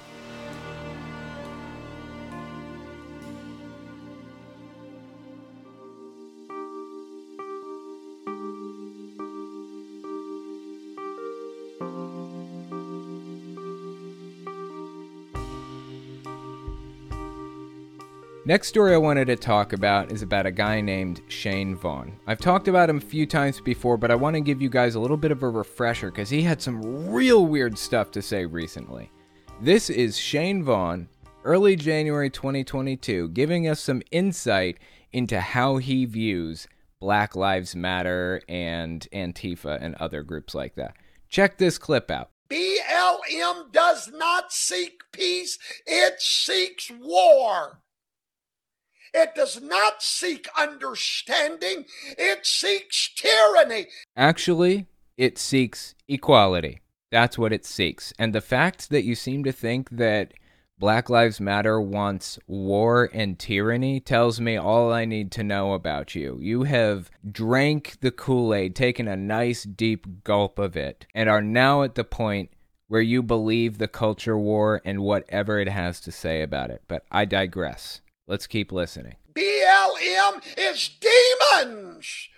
[18.44, 22.18] Next story I wanted to talk about is about a guy named Shane Vaughn.
[22.26, 24.96] I've talked about him a few times before, but I want to give you guys
[24.96, 28.44] a little bit of a refresher because he had some real weird stuff to say
[28.44, 29.12] recently.
[29.61, 31.09] This is Shane Vaughn,
[31.44, 34.81] early January 2022, giving us some insight
[35.12, 36.66] into how he views
[36.98, 40.96] Black Lives Matter and Antifa and other groups like that.
[41.28, 42.31] Check this clip out.
[42.50, 47.82] BLM does not seek peace, it seeks war.
[49.14, 51.85] It does not seek understanding,
[52.18, 53.87] it seeks tyranny.
[54.16, 56.81] Actually, it seeks equality.
[57.11, 58.14] That's what it seeks.
[58.18, 60.33] And the fact that you seem to think that
[60.79, 66.16] Black Lives Matter wants war and tyranny tells me all I need to know about
[66.16, 66.38] you.
[66.40, 71.40] You have drank the Kool Aid, taken a nice deep gulp of it, and are
[71.40, 72.51] now at the point
[72.88, 76.83] where you believe the culture war and whatever it has to say about it.
[76.88, 78.02] But I digress.
[78.26, 79.16] Let's keep listening.
[79.35, 82.28] BLM is demons.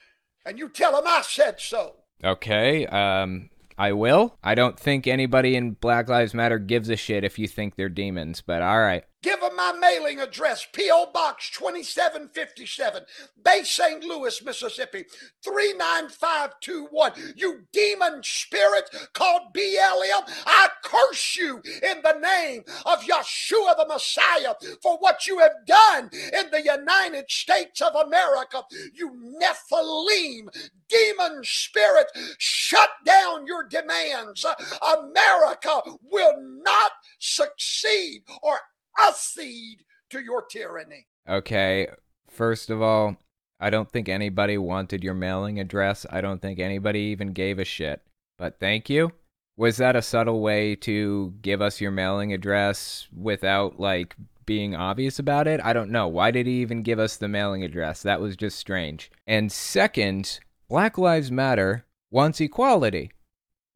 [0.47, 1.97] And you tell them I said so.
[2.23, 4.37] Okay, um, I will.
[4.43, 7.89] I don't think anybody in Black Lives Matter gives a shit if you think they're
[7.89, 9.05] demons, but all right.
[9.23, 11.11] Give my mailing address, P.O.
[11.13, 13.03] Box 2757,
[13.43, 14.03] Bay St.
[14.05, 15.05] Louis, Mississippi,
[15.45, 17.35] 39521.
[17.37, 24.55] You demon spirit called BLM, I curse you in the name of Yeshua the Messiah
[24.83, 28.63] for what you have done in the United States of America.
[28.93, 30.49] You Nephilim,
[30.89, 32.07] demon spirit,
[32.39, 34.45] shut down your demands.
[34.83, 38.59] America will not succeed or
[38.99, 41.07] accede to your tyranny.
[41.29, 41.89] Okay,
[42.29, 43.17] first of all,
[43.61, 46.05] I don't think anybody wanted your mailing address.
[46.11, 48.03] I don't think anybody even gave a shit.
[48.39, 49.13] But thank you.
[49.57, 55.19] Was that a subtle way to give us your mailing address without like being obvious
[55.19, 55.61] about it?
[55.63, 56.09] I don't know.
[56.09, 58.03] Why did he even give us the mailing address?
[58.03, 59.11] That was just strange.
[59.27, 63.13] And second, Black Lives Matter wants equality.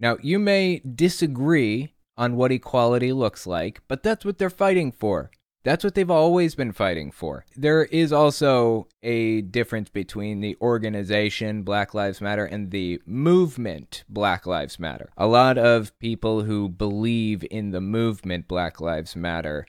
[0.01, 5.31] Now, you may disagree on what equality looks like, but that's what they're fighting for.
[5.65, 7.45] That's what they've always been fighting for.
[7.57, 14.47] There is also a difference between the organization Black Lives Matter and the movement Black
[14.47, 15.11] Lives Matter.
[15.17, 19.67] A lot of people who believe in the movement Black Lives Matter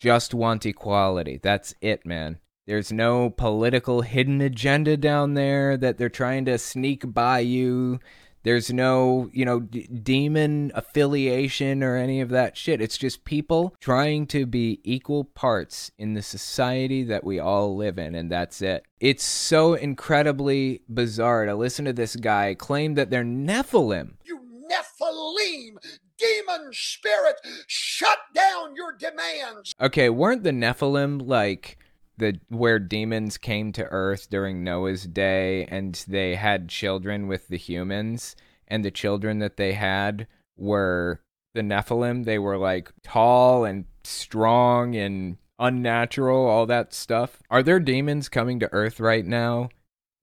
[0.00, 1.40] just want equality.
[1.42, 2.38] That's it, man.
[2.66, 8.00] There's no political hidden agenda down there that they're trying to sneak by you.
[8.42, 12.80] There's no, you know, d- demon affiliation or any of that shit.
[12.80, 17.98] It's just people trying to be equal parts in the society that we all live
[17.98, 18.84] in, and that's it.
[19.00, 24.14] It's so incredibly bizarre to listen to this guy claim that they're Nephilim.
[24.24, 25.76] You Nephilim,
[26.18, 29.74] demon spirit, shut down your demands.
[29.80, 31.77] Okay, weren't the Nephilim like
[32.18, 37.56] the where demons came to earth during Noah's day and they had children with the
[37.56, 40.26] humans and the children that they had
[40.56, 41.20] were
[41.54, 42.24] the Nephilim.
[42.24, 47.40] They were like tall and strong and unnatural, all that stuff.
[47.50, 49.70] Are there demons coming to earth right now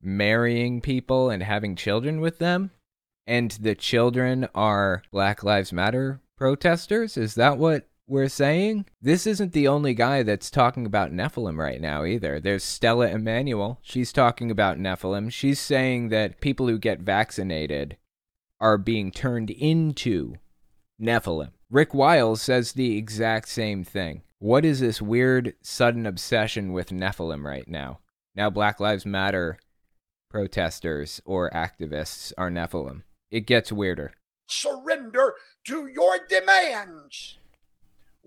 [0.02, 2.72] marrying people and having children with them?
[3.28, 7.18] And the children are Black Lives Matter protesters?
[7.18, 11.82] Is that what we're saying this isn't the only guy that's talking about Nephilim right
[11.82, 12.39] now either.
[12.39, 13.80] There's Stella Immanuel.
[13.82, 15.32] She's talking about Nephilim.
[15.32, 17.98] She's saying that people who get vaccinated
[18.60, 20.36] are being turned into
[21.02, 21.52] Nephilim.
[21.70, 24.22] Rick Wiles says the exact same thing.
[24.39, 28.00] What is this weird sudden obsession with Nephilim right now?
[28.36, 29.58] Now Black Lives Matter
[30.30, 33.04] protesters or activists are Nephilim.
[33.32, 34.12] It gets weirder.
[34.48, 35.34] Surrender
[35.68, 37.38] to your demands.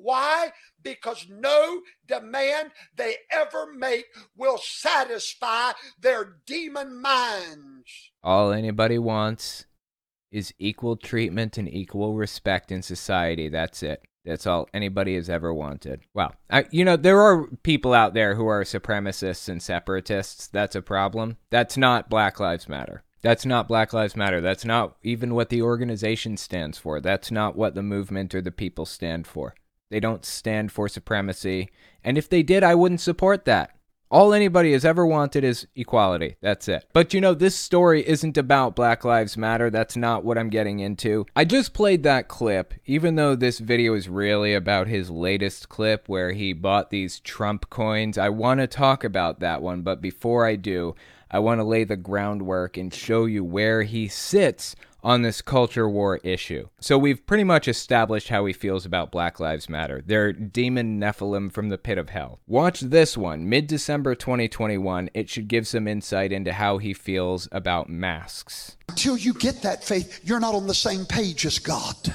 [0.00, 0.52] Why?
[0.82, 4.06] Because no demand they ever make
[4.36, 8.12] will satisfy their demon minds.
[8.22, 9.66] All anybody wants
[10.30, 13.48] is equal treatment and equal respect in society.
[13.48, 14.02] That's it.
[14.24, 16.02] That's all anybody has ever wanted.
[16.12, 20.48] Well, I, you know, there are people out there who are supremacists and separatists.
[20.48, 21.38] That's a problem.
[21.50, 23.04] That's not Black Lives Matter.
[23.22, 24.40] That's not Black Lives Matter.
[24.40, 27.00] That's not even what the organization stands for.
[27.00, 29.54] That's not what the movement or the people stand for.
[29.90, 31.70] They don't stand for supremacy.
[32.04, 33.74] And if they did, I wouldn't support that.
[34.10, 36.36] All anybody has ever wanted is equality.
[36.40, 36.86] That's it.
[36.94, 39.68] But you know, this story isn't about Black Lives Matter.
[39.68, 41.26] That's not what I'm getting into.
[41.36, 46.08] I just played that clip, even though this video is really about his latest clip
[46.08, 48.16] where he bought these Trump coins.
[48.16, 50.94] I want to talk about that one, but before I do,
[51.30, 55.88] I want to lay the groundwork and show you where he sits on this culture
[55.88, 56.68] war issue.
[56.80, 60.02] So we've pretty much established how he feels about Black Lives Matter.
[60.04, 62.40] They're demon Nephilim from the pit of hell.
[62.46, 65.10] Watch this one, mid December 2021.
[65.14, 68.76] It should give some insight into how he feels about masks.
[68.88, 72.14] Until you get that faith, you're not on the same page as God.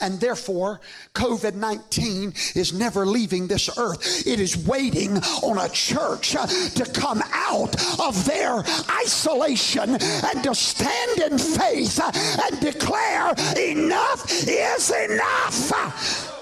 [0.00, 0.80] And therefore,
[1.14, 4.26] COVID 19 is never leaving this earth.
[4.26, 10.54] It is waiting on a church uh, to come out of their isolation and to
[10.54, 12.12] stand in faith uh,
[12.44, 16.37] and declare, enough is enough.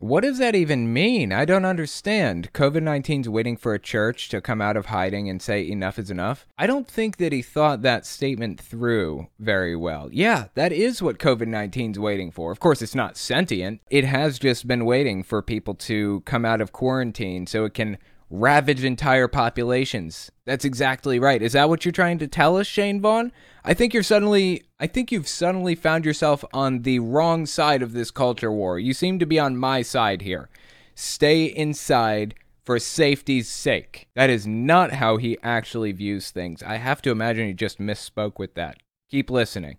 [0.00, 1.30] What does that even mean?
[1.30, 2.54] I don't understand.
[2.54, 6.10] COVID 19's waiting for a church to come out of hiding and say enough is
[6.10, 6.46] enough.
[6.56, 10.08] I don't think that he thought that statement through very well.
[10.10, 12.50] Yeah, that is what COVID 19's waiting for.
[12.50, 13.82] Of course, it's not sentient.
[13.90, 17.98] It has just been waiting for people to come out of quarantine so it can
[18.30, 20.30] ravage entire populations.
[20.44, 21.42] That's exactly right.
[21.42, 23.32] Is that what you're trying to tell us, Shane Vaughn?
[23.64, 27.92] I think you're suddenly I think you've suddenly found yourself on the wrong side of
[27.92, 28.78] this culture war.
[28.78, 30.48] You seem to be on my side here.
[30.94, 34.08] Stay inside for safety's sake.
[34.14, 36.62] That is not how he actually views things.
[36.62, 38.76] I have to imagine he just misspoke with that.
[39.10, 39.78] Keep listening.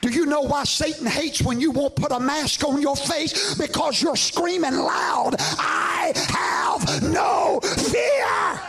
[0.00, 3.54] Do you know why Satan hates when you won't put a mask on your face?
[3.54, 8.60] Because you're screaming loud, I have no fear.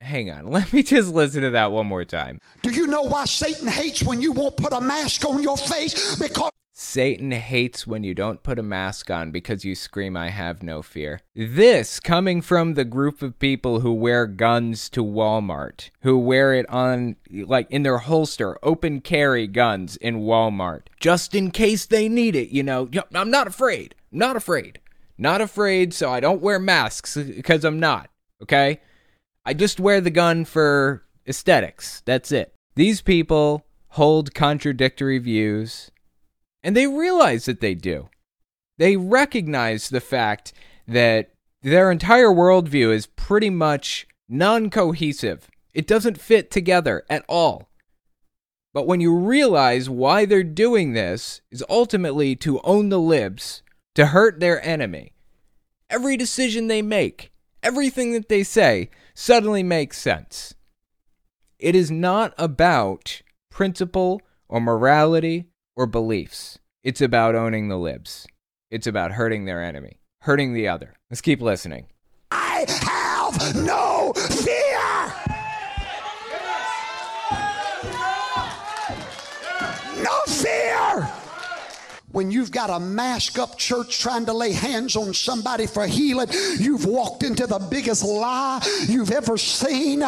[0.00, 2.40] Hang on, let me just listen to that one more time.
[2.62, 6.16] Do you know why Satan hates when you won't put a mask on your face?
[6.16, 10.62] Because Satan hates when you don't put a mask on because you scream, I have
[10.62, 11.18] no fear.
[11.34, 16.70] This coming from the group of people who wear guns to Walmart, who wear it
[16.70, 22.36] on, like, in their holster, open carry guns in Walmart, just in case they need
[22.36, 22.88] it, you know.
[23.12, 23.96] I'm not afraid.
[24.12, 24.78] Not afraid.
[25.18, 28.08] Not afraid, so I don't wear masks because I'm not,
[28.40, 28.80] okay?
[29.44, 32.02] I just wear the gun for aesthetics.
[32.04, 32.54] That's it.
[32.76, 35.90] These people hold contradictory views
[36.68, 38.10] and they realize that they do.
[38.76, 40.52] They recognize the fact
[40.86, 41.30] that
[41.62, 45.48] their entire worldview is pretty much non cohesive.
[45.72, 47.70] It doesn't fit together at all.
[48.74, 53.62] But when you realize why they're doing this is ultimately to own the libs,
[53.94, 55.14] to hurt their enemy.
[55.88, 60.54] Every decision they make, everything that they say, suddenly makes sense.
[61.58, 65.47] It is not about principle or morality
[65.78, 66.58] or beliefs.
[66.82, 68.26] It's about owning the libs.
[68.68, 70.94] It's about hurting their enemy, hurting the other.
[71.08, 71.86] Let's keep listening.
[72.32, 73.97] I have no
[82.18, 86.26] When you've got a mask up church trying to lay hands on somebody for healing,
[86.58, 90.00] you've walked into the biggest lie you've ever seen.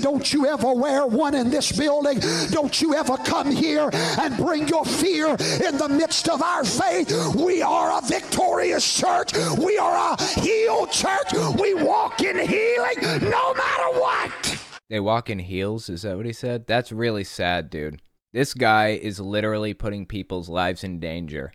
[0.00, 2.20] Don't you ever wear one in this building.
[2.48, 7.12] Don't you ever come here and bring your fear in the midst of our faith.
[7.36, 9.34] We are a victorious church.
[9.58, 11.34] We are a healed church.
[11.60, 14.58] We walk in healing no matter what.
[14.88, 16.66] They walk in heels, is that what he said?
[16.66, 18.00] That's really sad, dude.
[18.32, 21.52] This guy is literally putting people's lives in danger.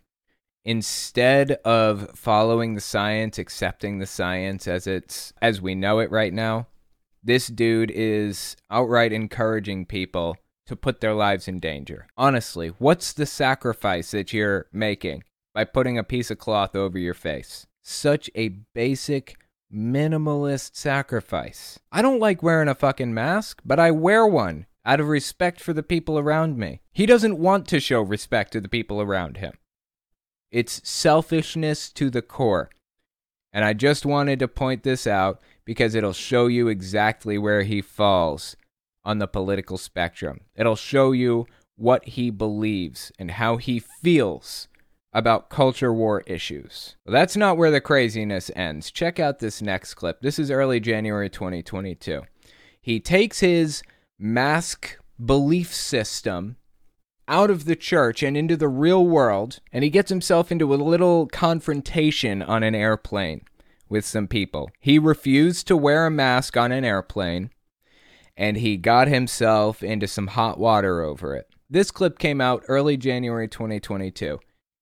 [0.66, 6.34] Instead of following the science, accepting the science as it's as we know it right
[6.34, 6.68] now,
[7.22, 12.08] this dude is outright encouraging people to put their lives in danger.
[12.18, 17.14] Honestly, what's the sacrifice that you're making by putting a piece of cloth over your
[17.14, 17.68] face?
[17.82, 19.36] Such a basic
[19.74, 21.80] minimalist sacrifice.
[21.92, 25.74] I don't like wearing a fucking mask, but I wear one out of respect for
[25.74, 26.82] the people around me.
[26.94, 29.54] He doesn't want to show respect to the people around him.
[30.54, 32.70] It's selfishness to the core.
[33.52, 37.82] And I just wanted to point this out because it'll show you exactly where he
[37.82, 38.56] falls
[39.04, 40.42] on the political spectrum.
[40.56, 44.68] It'll show you what he believes and how he feels
[45.12, 46.98] about culture war issues.
[47.04, 48.92] Well, that's not where the craziness ends.
[48.92, 50.22] Check out this next clip.
[50.22, 52.22] This is early January 2022.
[52.80, 53.82] He takes his
[54.20, 56.58] mask belief system
[57.28, 60.76] out of the church and into the real world, and he gets himself into a
[60.76, 63.42] little confrontation on an airplane
[63.90, 64.70] with some people.
[64.80, 67.52] He refused to wear a mask on an airplane,
[68.36, 71.48] and he got himself into some hot water over it.
[71.70, 74.40] This clip came out early January 2022.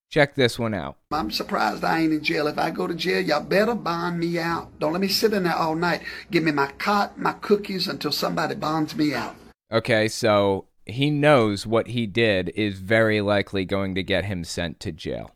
[0.10, 0.98] Check this one out.
[1.12, 2.48] I'm surprised I ain't in jail.
[2.48, 4.78] If I go to jail, y'all better bond me out.
[4.78, 6.02] Don't let me sit in there all night.
[6.30, 9.38] Give me my cot, my cookies until somebody bonds me out.
[9.72, 14.80] Okay, so he knows what he did is very likely going to get him sent
[14.82, 15.36] to jail.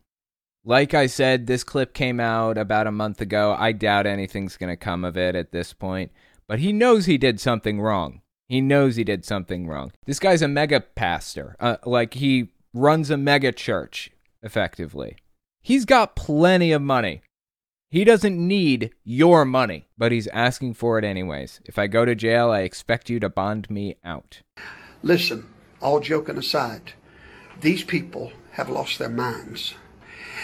[0.64, 3.54] Like I said, this clip came out about a month ago.
[3.56, 6.10] I doubt anything's going to come of it at this point,
[6.48, 8.22] but he knows he did something wrong.
[8.48, 9.92] He knows he did something wrong.
[10.04, 11.56] This guy's a mega pastor.
[11.60, 14.10] Uh, like he runs a mega church
[14.42, 15.16] effectively.
[15.62, 17.22] He's got plenty of money.
[17.90, 21.60] He doesn't need your money, but he's asking for it anyways.
[21.64, 24.42] If I go to jail, I expect you to bond me out.
[25.02, 25.46] Listen,
[25.80, 26.92] all joking aside,
[27.60, 29.74] these people have lost their minds.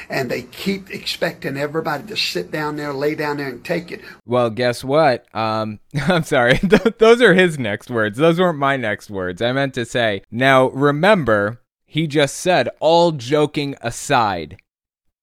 [0.09, 4.01] And they keep expecting everybody to sit down there, lay down there, and take it.
[4.27, 5.27] Well, guess what?
[5.35, 6.59] Um, I'm sorry.
[6.99, 8.19] Those are his next words.
[8.19, 9.41] Those weren't my next words.
[9.41, 14.57] I meant to say, now remember, he just said, all joking aside.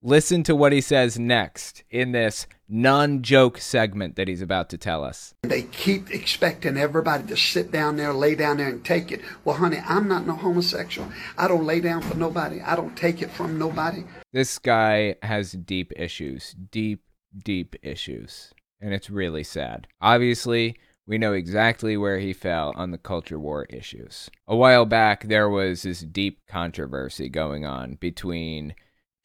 [0.02, 4.78] Listen to what he says next in this non joke segment that he's about to
[4.78, 5.34] tell us.
[5.42, 9.20] They keep expecting everybody to sit down there, lay down there, and take it.
[9.44, 11.12] Well, honey, I'm not no homosexual.
[11.38, 14.06] I don't lay down for nobody, I don't take it from nobody.
[14.32, 17.04] This guy has deep issues, deep,
[17.44, 18.54] deep issues.
[18.80, 19.88] And it's really sad.
[20.00, 24.30] Obviously, we know exactly where he fell on the culture war issues.
[24.48, 28.76] A while back, there was this deep controversy going on between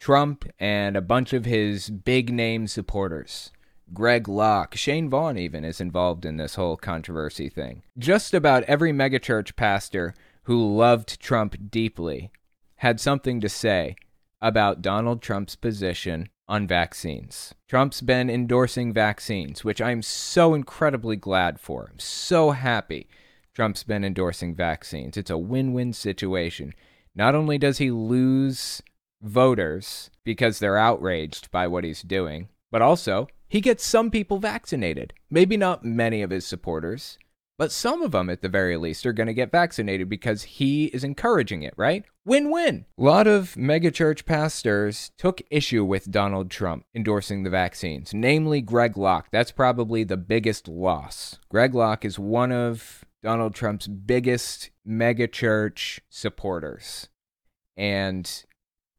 [0.05, 3.51] Trump and a bunch of his big name supporters.
[3.95, 7.85] Greg Locke, Shane Vaughn even is involved in this whole controversy thing.
[7.97, 12.31] Just about every megachurch pastor who loved Trump deeply
[12.77, 13.97] had something to say
[14.43, 17.55] about Donald Trump's position on vaccines.
[17.67, 21.89] Trump's been endorsing vaccines, which I'm so incredibly glad for.
[21.91, 23.09] I'm so happy
[23.55, 25.17] Trump's been endorsing vaccines.
[25.17, 26.75] It's a win win situation.
[27.15, 28.83] Not only does he lose
[29.23, 35.15] voters because they're outraged by what he's doing, but also he gets some people vaccinated.
[35.31, 37.19] Maybe not many of his supporters,
[37.57, 40.87] but some of them at the very least are going to get vaccinated because he
[40.87, 42.05] is encouraging it, right?
[42.25, 42.87] Win win.
[42.99, 48.97] A lot of megachurch pastors took issue with Donald Trump endorsing the vaccines, namely Greg
[48.97, 49.29] Locke.
[49.31, 51.39] That's probably the biggest loss.
[51.49, 57.09] Greg Locke is one of Donald Trump's biggest megachurch supporters.
[57.77, 58.45] And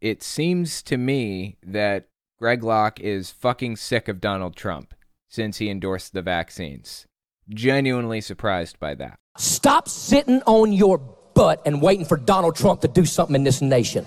[0.02, 4.94] it seems to me that Greg Locke is fucking sick of Donald Trump
[5.30, 7.08] since he endorsed the vaccines.
[7.50, 9.18] Genuinely surprised by that.
[9.38, 10.98] Stop sitting on your
[11.34, 14.06] butt and waiting for Donald Trump to do something in this nation.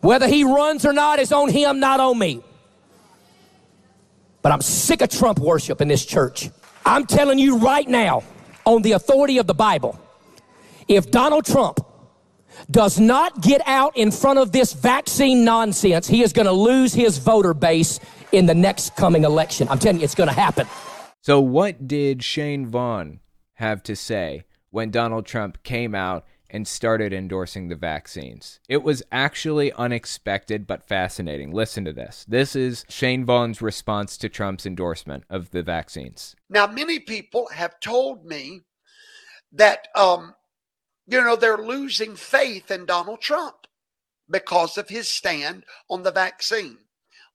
[0.00, 2.42] Whether he runs or not is on him, not on me.
[4.42, 6.50] But I'm sick of Trump worship in this church.
[6.86, 8.22] I'm telling you right now,
[8.64, 9.98] on the authority of the Bible,
[10.86, 11.80] if Donald Trump
[12.70, 16.94] does not get out in front of this vaccine nonsense, he is going to lose
[16.94, 18.00] his voter base
[18.32, 19.68] in the next coming election.
[19.68, 20.66] I'm telling you, it's going to happen.
[21.22, 23.20] So, what did Shane Vaughn
[23.54, 28.60] have to say when Donald Trump came out and started endorsing the vaccines?
[28.68, 31.52] It was actually unexpected but fascinating.
[31.52, 32.24] Listen to this.
[32.28, 36.36] This is Shane Vaughn's response to Trump's endorsement of the vaccines.
[36.48, 38.62] Now, many people have told me
[39.52, 40.34] that, um,
[41.08, 43.66] you know, they're losing faith in Donald Trump
[44.30, 46.78] because of his stand on the vaccine.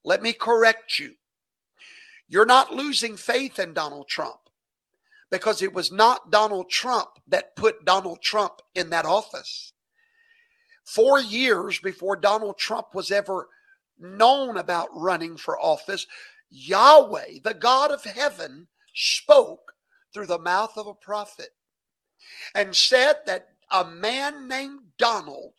[0.05, 1.15] Let me correct you.
[2.27, 4.39] You're not losing faith in Donald Trump
[5.31, 9.73] because it was not Donald Trump that put Donald Trump in that office.
[10.85, 13.47] Four years before Donald Trump was ever
[13.97, 16.05] known about running for office,
[16.51, 19.73] Yahweh, the God of heaven, spoke
[20.13, 21.49] through the mouth of a prophet
[22.53, 25.53] and said that a man named Donald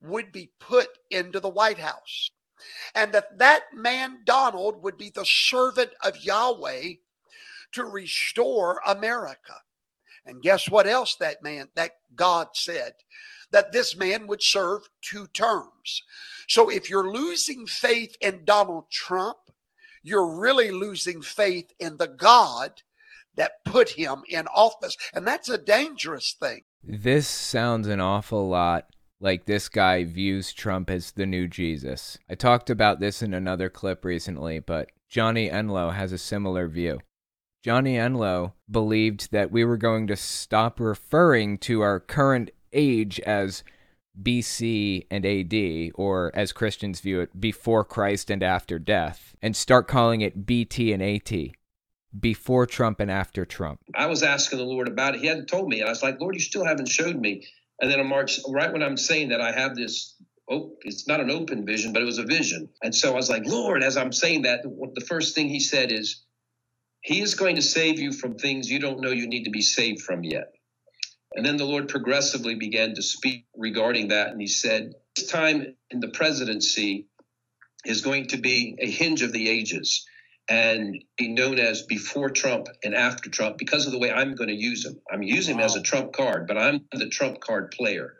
[0.00, 2.30] would be put into the White House
[2.94, 6.94] and that that man Donald would be the servant of Yahweh
[7.72, 9.54] to restore America.
[10.24, 12.94] And guess what else that man, that God said?
[13.50, 16.02] That this man would serve two terms.
[16.48, 19.38] So if you're losing faith in Donald Trump,
[20.02, 22.82] you're really losing faith in the God
[23.36, 24.96] that put him in office.
[25.14, 26.62] And that's a dangerous thing.
[26.82, 28.88] This sounds an awful lot
[29.20, 32.18] like this guy views Trump as the new Jesus.
[32.30, 37.00] I talked about this in another clip recently, but Johnny Enlow has a similar view.
[37.64, 43.64] Johnny Enlow believed that we were going to stop referring to our current age as
[44.20, 49.88] BC and AD, or as Christians view it, before Christ and after death, and start
[49.88, 51.32] calling it BT and AT,
[52.18, 53.80] before Trump and after Trump.
[53.94, 55.20] I was asking the Lord about it.
[55.20, 55.80] He hadn't told me.
[55.80, 57.46] And I was like, Lord, you still haven't showed me.
[57.80, 60.14] And then on March, right when I'm saying that, I have this.
[60.50, 62.70] Oh, it's not an open vision, but it was a vision.
[62.82, 65.92] And so I was like, Lord, as I'm saying that, the first thing He said
[65.92, 66.24] is,
[67.02, 69.60] He is going to save you from things you don't know you need to be
[69.60, 70.52] saved from yet.
[71.34, 74.28] And then the Lord progressively began to speak regarding that.
[74.28, 77.08] And He said, This time in the presidency
[77.84, 80.06] is going to be a hinge of the ages
[80.48, 84.48] and be known as before Trump and after Trump because of the way I'm going
[84.48, 84.98] to use him.
[85.10, 85.62] I'm using wow.
[85.62, 88.14] him as a Trump card, but I'm the Trump card player.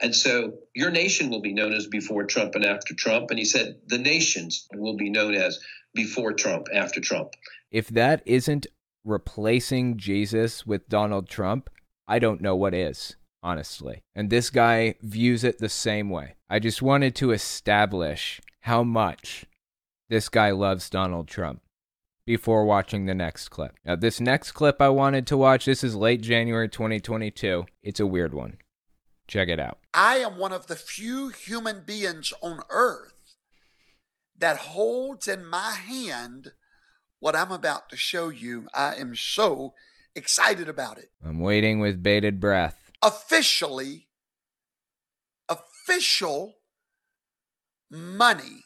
[0.00, 3.30] And so your nation will be known as before Trump and after Trump.
[3.30, 5.58] And he said the nations will be known as
[5.94, 7.30] before Trump, after Trump.
[7.70, 8.66] If that isn't
[9.04, 11.70] replacing Jesus with Donald Trump,
[12.06, 14.02] I don't know what is, honestly.
[14.14, 16.34] And this guy views it the same way.
[16.48, 19.46] I just wanted to establish how much
[20.08, 21.60] this guy loves Donald Trump
[22.28, 23.74] before watching the next clip.
[23.86, 27.64] Now, this next clip I wanted to watch, this is late January 2022.
[27.82, 28.58] It's a weird one.
[29.26, 29.78] Check it out.
[29.94, 33.34] I am one of the few human beings on earth
[34.36, 36.52] that holds in my hand
[37.18, 38.68] what I'm about to show you.
[38.74, 39.72] I am so
[40.14, 41.10] excited about it.
[41.24, 42.90] I'm waiting with bated breath.
[43.00, 44.08] Officially,
[45.48, 46.56] official
[47.90, 48.64] money,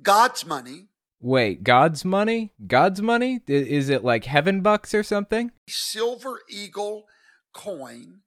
[0.00, 0.89] God's money,
[1.20, 2.52] Wait, God's money?
[2.66, 3.40] God's money?
[3.46, 5.52] Is it like heaven bucks or something?
[5.68, 7.04] Silver Eagle
[7.52, 8.20] coin.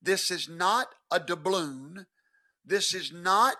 [0.00, 2.06] This is not a doubloon.
[2.64, 3.56] This is not,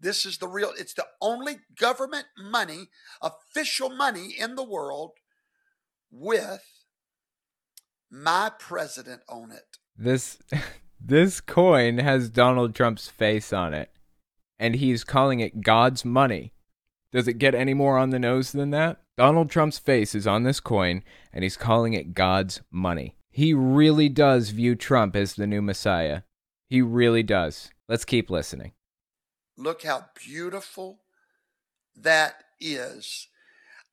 [0.00, 2.88] this is the real, it's the only government money,
[3.20, 5.12] official money in the world
[6.10, 6.62] with
[8.10, 9.78] my president on it.
[9.96, 10.38] This
[11.00, 13.90] this coin has Donald Trump's face on it
[14.58, 16.52] and he's calling it God's money.
[17.12, 18.98] Does it get any more on the nose than that?
[19.18, 21.02] Donald Trump's face is on this coin,
[21.32, 23.16] and he's calling it God's money.
[23.30, 26.22] He really does view Trump as the new Messiah.
[26.68, 27.70] He really does.
[27.88, 28.72] Let's keep listening.
[29.58, 31.00] Look how beautiful
[31.94, 33.28] that is.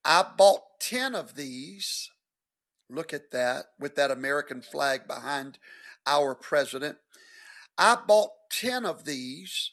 [0.05, 2.09] I bought 10 of these.
[2.89, 5.59] Look at that with that American flag behind
[6.07, 6.97] our president.
[7.77, 9.71] I bought 10 of these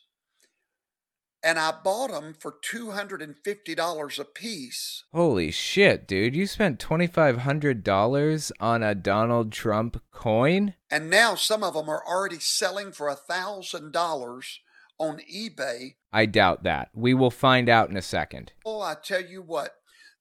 [1.47, 5.05] and I bought them for $250 a piece.
[5.15, 6.35] Holy shit, dude.
[6.35, 10.75] You spent $2,500 on a Donald Trump coin?
[10.91, 14.59] And now some of them are already selling for $1,000
[14.99, 15.95] on eBay.
[16.13, 16.89] I doubt that.
[16.93, 18.53] We will find out in a second.
[18.65, 19.77] Oh, I tell you what,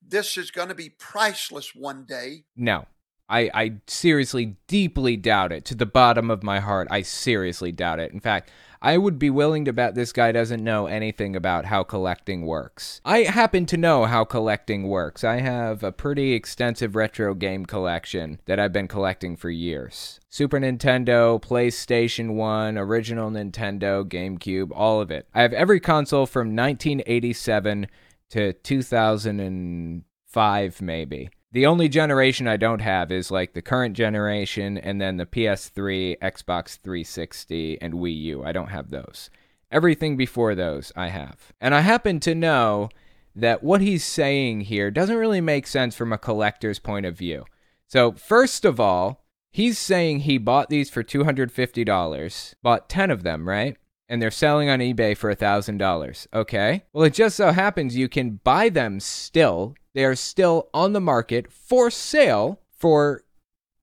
[0.07, 2.43] this is going to be priceless one day.
[2.55, 2.86] No.
[3.28, 5.65] I, I seriously, deeply doubt it.
[5.65, 8.11] To the bottom of my heart, I seriously doubt it.
[8.11, 8.51] In fact,
[8.86, 13.01] I would be willing to bet this guy doesn't know anything about how collecting works.
[13.03, 15.23] I happen to know how collecting works.
[15.23, 20.59] I have a pretty extensive retro game collection that I've been collecting for years Super
[20.59, 25.27] Nintendo, PlayStation 1, original Nintendo, GameCube, all of it.
[25.33, 27.88] I have every console from 1987
[28.29, 31.31] to 2005, maybe.
[31.56, 36.20] The only generation I don't have is like the current generation and then the PS3,
[36.20, 38.43] Xbox 360, and Wii U.
[38.43, 39.30] I don't have those.
[39.72, 41.53] Everything before those I have.
[41.62, 42.89] And I happen to know
[43.34, 47.45] that what he's saying here doesn't really make sense from a collector's point of view.
[47.88, 53.47] So, first of all, he's saying he bought these for $250, bought 10 of them,
[53.47, 53.78] right?
[54.08, 56.28] And they're selling on eBay for $1,000.
[56.34, 56.84] Okay.
[56.93, 61.01] Well, it just so happens you can buy them still they are still on the
[61.01, 63.24] market for sale for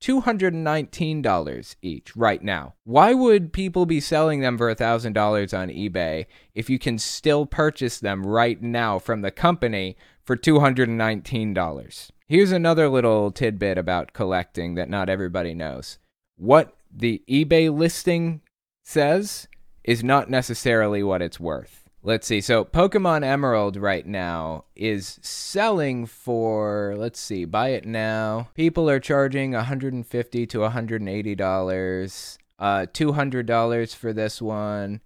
[0.02, 2.74] $219 each right now.
[2.84, 7.98] Why would people be selling them for $1,000 on eBay if you can still purchase
[7.98, 12.10] them right now from the company for $219?
[12.28, 15.98] Here's another little tidbit about collecting that not everybody knows.
[16.36, 18.42] What the eBay listing
[18.84, 19.48] says
[19.84, 21.82] is not necessarily what it's worth.
[22.04, 22.40] Let's see.
[22.40, 28.48] So Pokemon Emerald right now is selling for let's see, buy it now.
[28.54, 32.38] People are charging 150 to 180 dollars.
[32.58, 35.00] Uh, two hundred dollars for this one.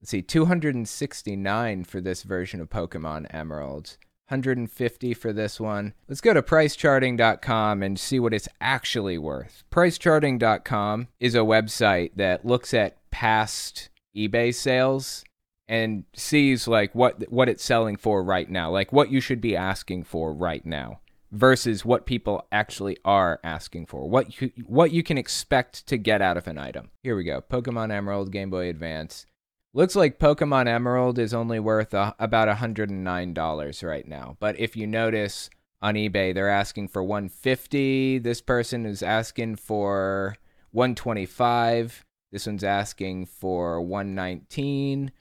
[0.00, 3.96] Let's see, 269 for this version of Pokemon Emerald.
[4.28, 5.94] 150 for this one.
[6.08, 9.64] Let's go to pricecharting.com and see what it's actually worth.
[9.70, 15.24] Pricecharting.com is a website that looks at past eBay sales
[15.68, 19.56] and sees like what what it's selling for right now, like what you should be
[19.56, 21.00] asking for right now
[21.30, 24.08] versus what people actually are asking for.
[24.08, 26.90] What you what you can expect to get out of an item.
[27.02, 27.42] Here we go.
[27.42, 29.26] Pokemon Emerald, Game Boy Advance.
[29.74, 34.36] Looks like Pokemon Emerald is only worth a, about $109 right now.
[34.40, 35.50] But if you notice
[35.82, 38.18] on eBay, they're asking for 150.
[38.18, 40.36] This person is asking for
[40.72, 42.04] 125.
[42.32, 45.12] This one's asking for 119.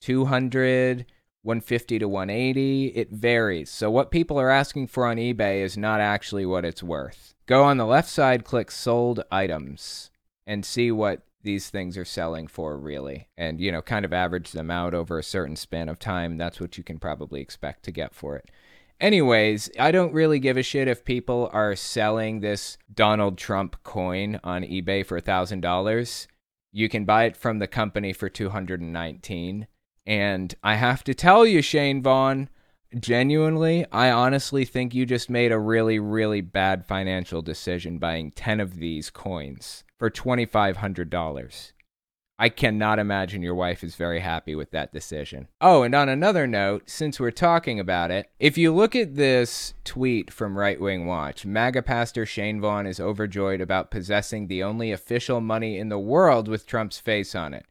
[0.00, 1.06] 200,
[1.42, 2.86] 150 to 180.
[2.88, 3.70] It varies.
[3.70, 7.34] So what people are asking for on eBay is not actually what it's worth.
[7.46, 10.10] Go on the left side, click sold items
[10.46, 13.28] and see what these things are selling for really.
[13.36, 16.36] And you know kind of average them out over a certain span of time.
[16.36, 18.50] That's what you can probably expect to get for it.
[19.00, 24.38] Anyways i don't really give a shit if people are selling this donald trump coin
[24.44, 26.26] on ebay for a thousand dollars.
[26.72, 29.66] You can buy it from the company for 219
[30.06, 32.48] and I have to tell you, Shane Vaughn,
[33.00, 38.60] genuinely, I honestly think you just made a really, really bad financial decision buying 10
[38.60, 41.72] of these coins for $2,500.
[42.36, 45.46] I cannot imagine your wife is very happy with that decision.
[45.60, 49.74] Oh, and on another note, since we're talking about it, if you look at this
[49.84, 54.90] tweet from Right Wing Watch, MAGA pastor Shane Vaughn is overjoyed about possessing the only
[54.90, 57.66] official money in the world with Trump's face on it.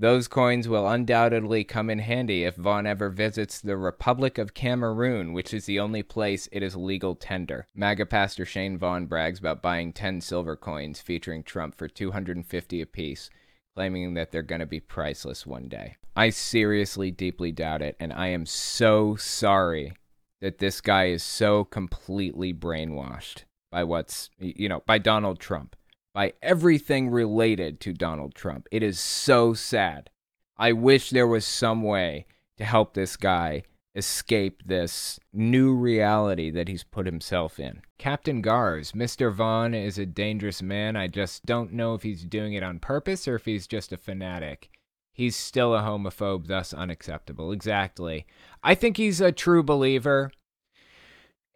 [0.00, 5.34] Those coins will undoubtedly come in handy if Vaughn ever visits the Republic of Cameroon,
[5.34, 7.66] which is the only place it is legal tender.
[7.74, 13.28] MAGA pastor Shane Vaughn brags about buying 10 silver coins featuring Trump for 250 apiece,
[13.76, 15.96] claiming that they're going to be priceless one day.
[16.16, 19.92] I seriously deeply doubt it, and I am so sorry
[20.40, 25.76] that this guy is so completely brainwashed by what's, you know, by Donald Trump
[26.12, 28.66] by everything related to Donald Trump.
[28.70, 30.10] It is so sad.
[30.56, 32.26] I wish there was some way
[32.58, 33.62] to help this guy
[33.94, 37.82] escape this new reality that he's put himself in.
[37.98, 39.32] Captain Gars, Mr.
[39.32, 40.96] Vaughn is a dangerous man.
[40.96, 43.96] I just don't know if he's doing it on purpose or if he's just a
[43.96, 44.70] fanatic.
[45.12, 47.52] He's still a homophobe, thus unacceptable.
[47.52, 48.26] Exactly.
[48.62, 50.30] I think he's a true believer.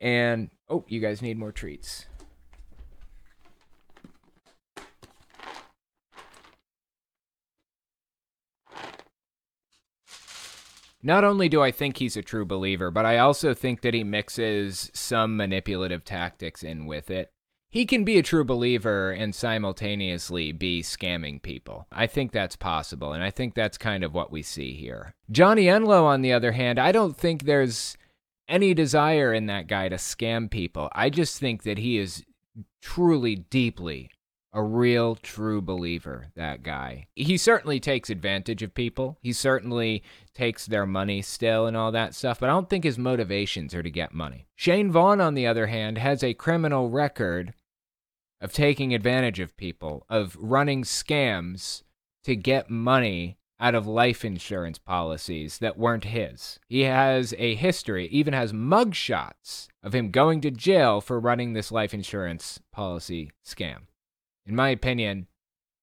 [0.01, 2.07] And, oh, you guys need more treats.
[11.07, 14.03] Not only do I think he's a true believer, but I also think that he
[14.03, 17.31] mixes some manipulative tactics in with it.
[17.69, 21.87] He can be a true believer and simultaneously be scamming people.
[21.93, 25.15] I think that's possible, and I think that's kind of what we see here.
[25.31, 27.99] Johnny Enlow, on the other hand, I don't think there's
[28.49, 30.89] any desire in that guy to scam people.
[30.93, 32.25] I just think that he is
[32.81, 34.11] truly, deeply
[34.57, 37.09] A real true believer, that guy.
[37.17, 39.19] He certainly takes advantage of people.
[39.21, 42.97] He certainly takes their money still and all that stuff, but I don't think his
[42.97, 44.47] motivations are to get money.
[44.55, 47.53] Shane Vaughn, on the other hand, has a criminal record
[48.41, 51.83] of taking advantage of people, of running scams
[52.23, 56.61] to get money out of life insurance policies that weren't his.
[56.69, 61.73] He has a history, even has mugshots of him going to jail for running this
[61.73, 63.87] life insurance policy scam.
[64.47, 65.27] In my opinion,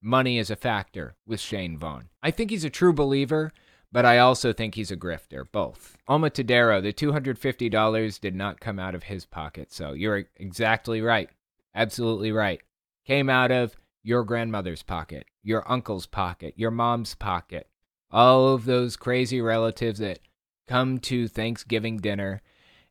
[0.02, 2.10] money is a factor with Shane Vaughn.
[2.22, 3.52] I think he's a true believer,
[3.92, 5.98] but I also think he's a grifter, both.
[6.08, 11.30] Alma Tadero, the $250 did not come out of his pocket, so you're exactly right.
[11.74, 12.62] Absolutely right.
[13.06, 17.68] Came out of your grandmother's pocket, your uncle's pocket, your mom's pocket.
[18.12, 20.20] All of those crazy relatives that
[20.68, 22.42] come to Thanksgiving dinner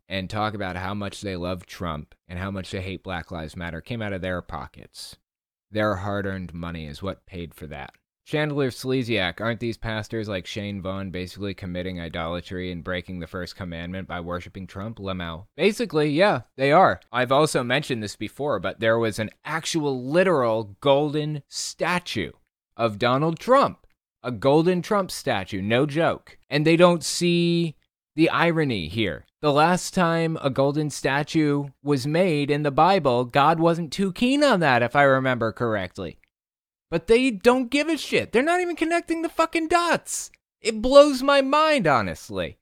[0.09, 3.57] and talk about how much they love Trump and how much they hate Black Lives
[3.57, 5.17] Matter came out of their pockets.
[5.71, 7.93] Their hard earned money is what paid for that.
[8.25, 13.57] Chandler Slesiak, aren't these pastors like Shane Vaughn basically committing idolatry and breaking the first
[13.57, 14.99] commandment by worshiping Trump?
[14.99, 15.47] Lamau.
[15.57, 17.01] Basically, yeah, they are.
[17.11, 22.33] I've also mentioned this before, but there was an actual literal golden statue
[22.77, 23.87] of Donald Trump.
[24.23, 26.39] A golden Trump statue, no joke.
[26.49, 27.75] And they don't see
[28.15, 29.25] the irony here.
[29.41, 34.45] The last time a golden statue was made in the Bible, God wasn't too keen
[34.45, 36.19] on that, if I remember correctly.
[36.91, 38.33] But they don't give a shit.
[38.33, 40.31] They're not even connecting the fucking dots.
[40.61, 42.59] It blows my mind, honestly.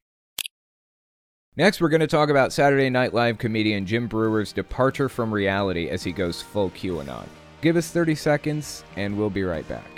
[1.56, 5.88] Next, we're going to talk about Saturday Night Live comedian Jim Breuer's departure from reality
[5.88, 7.26] as he goes full QAnon.
[7.62, 9.97] Give us 30 seconds, and we'll be right back.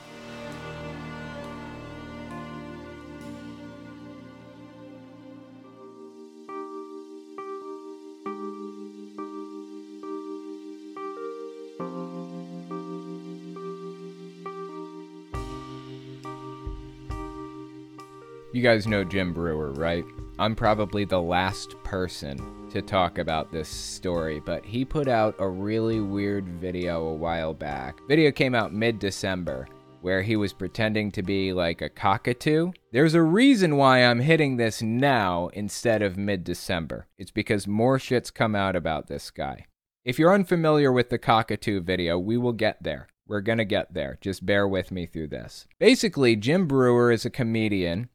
[18.53, 20.03] You guys know Jim Breuer, right?
[20.37, 25.47] I'm probably the last person to talk about this story, but he put out a
[25.47, 28.01] really weird video a while back.
[28.09, 29.69] Video came out mid-December
[30.01, 32.73] where he was pretending to be like a cockatoo.
[32.91, 37.07] There's a reason why I'm hitting this now instead of mid-December.
[37.17, 39.67] It's because more shit's come out about this guy.
[40.03, 43.07] If you're unfamiliar with the cockatoo video, we will get there.
[43.27, 44.17] We're gonna get there.
[44.19, 45.67] Just bear with me through this.
[45.79, 48.09] Basically, Jim Breuer is a comedian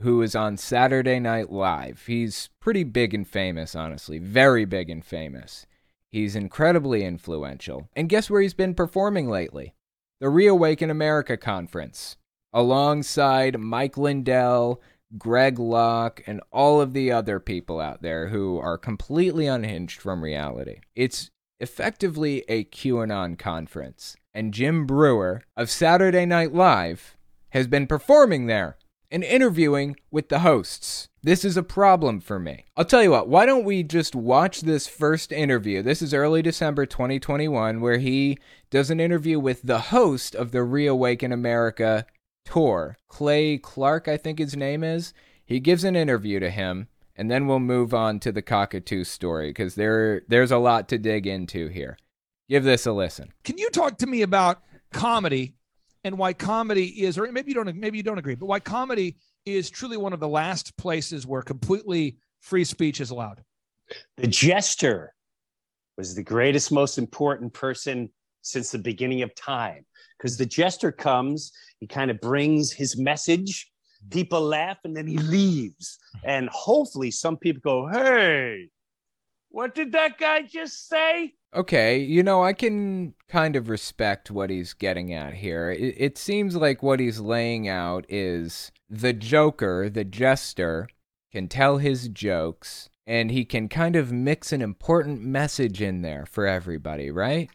[0.00, 2.04] who is on Saturday Night Live.
[2.06, 4.18] He's pretty big and famous, honestly.
[4.18, 5.66] Very big and famous.
[6.10, 7.88] He's incredibly influential.
[7.94, 9.74] And guess where he's been performing lately?
[10.20, 12.16] The Reawaken America Conference,
[12.52, 14.80] alongside Mike Lindell,
[15.18, 20.24] Greg Locke, and all of the other people out there who are completely unhinged from
[20.24, 20.80] reality.
[20.94, 21.30] It's
[21.60, 24.16] effectively a QAnon conference.
[24.34, 27.16] And Jim Breuer of Saturday Night Live
[27.50, 28.76] has been performing there
[29.10, 31.08] and interviewing with the hosts.
[31.22, 32.66] This is a problem for me.
[32.76, 35.82] I'll tell you what, why don't we just watch this first interview?
[35.82, 38.38] This is early December 2021, where he
[38.70, 42.06] does an interview with the host of the Reawaken America
[42.44, 45.12] tour, Clay Clark, I think his name is.
[45.44, 49.50] He gives an interview to him, and then we'll move on to the cockatoo story
[49.50, 51.98] because there there's a lot to dig into here.
[52.48, 53.32] Give this a listen.
[53.42, 55.55] Can you talk to me about comedy
[56.06, 59.16] and why comedy is, or maybe you don't, maybe you don't agree, but why comedy
[59.44, 63.42] is truly one of the last places where completely free speech is allowed.
[64.16, 65.14] The jester
[65.98, 68.08] was the greatest, most important person
[68.42, 69.84] since the beginning of time
[70.16, 71.50] because the jester comes,
[71.80, 73.68] he kind of brings his message,
[74.10, 75.98] people laugh, and then he leaves.
[76.24, 78.68] And hopefully, some people go, Hey,
[79.48, 81.32] what did that guy just say?
[81.56, 85.70] Okay, you know, I can kind of respect what he's getting at here.
[85.70, 90.86] It, it, seems like what he's laying out is the Joker, the jester,
[91.32, 96.26] can tell his jokes and he can kind of mix an important message in there
[96.26, 97.48] for everybody, right?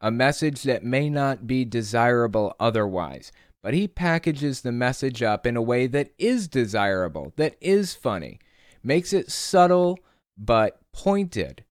[0.00, 3.32] A message that may not be desirable otherwise,
[3.64, 8.38] but he packages the message up in a way that is desirable, that is funny,
[8.84, 9.98] makes it subtle
[10.38, 11.64] but pointed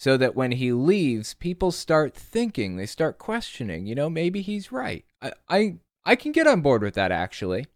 [0.00, 4.72] so that when he leaves, people start thinking, they start questioning, you know, maybe he's
[4.72, 5.04] right.
[5.20, 5.74] I, I,
[6.06, 7.66] I can get on board with that actually,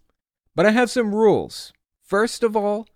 [0.55, 1.75] but I have some rules.
[2.03, 2.89] First of all,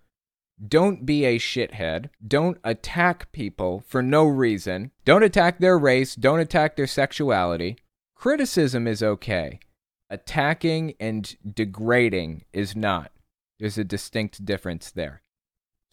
[0.67, 2.09] don't be a shithead.
[2.27, 4.89] Don't attack people for no reason.
[5.05, 6.15] Don't attack their race.
[6.15, 7.77] Don't attack their sexuality.
[8.15, 9.59] Criticism is okay,
[10.09, 13.11] Attacking and degrading is not.
[13.59, 15.21] There's a distinct difference there.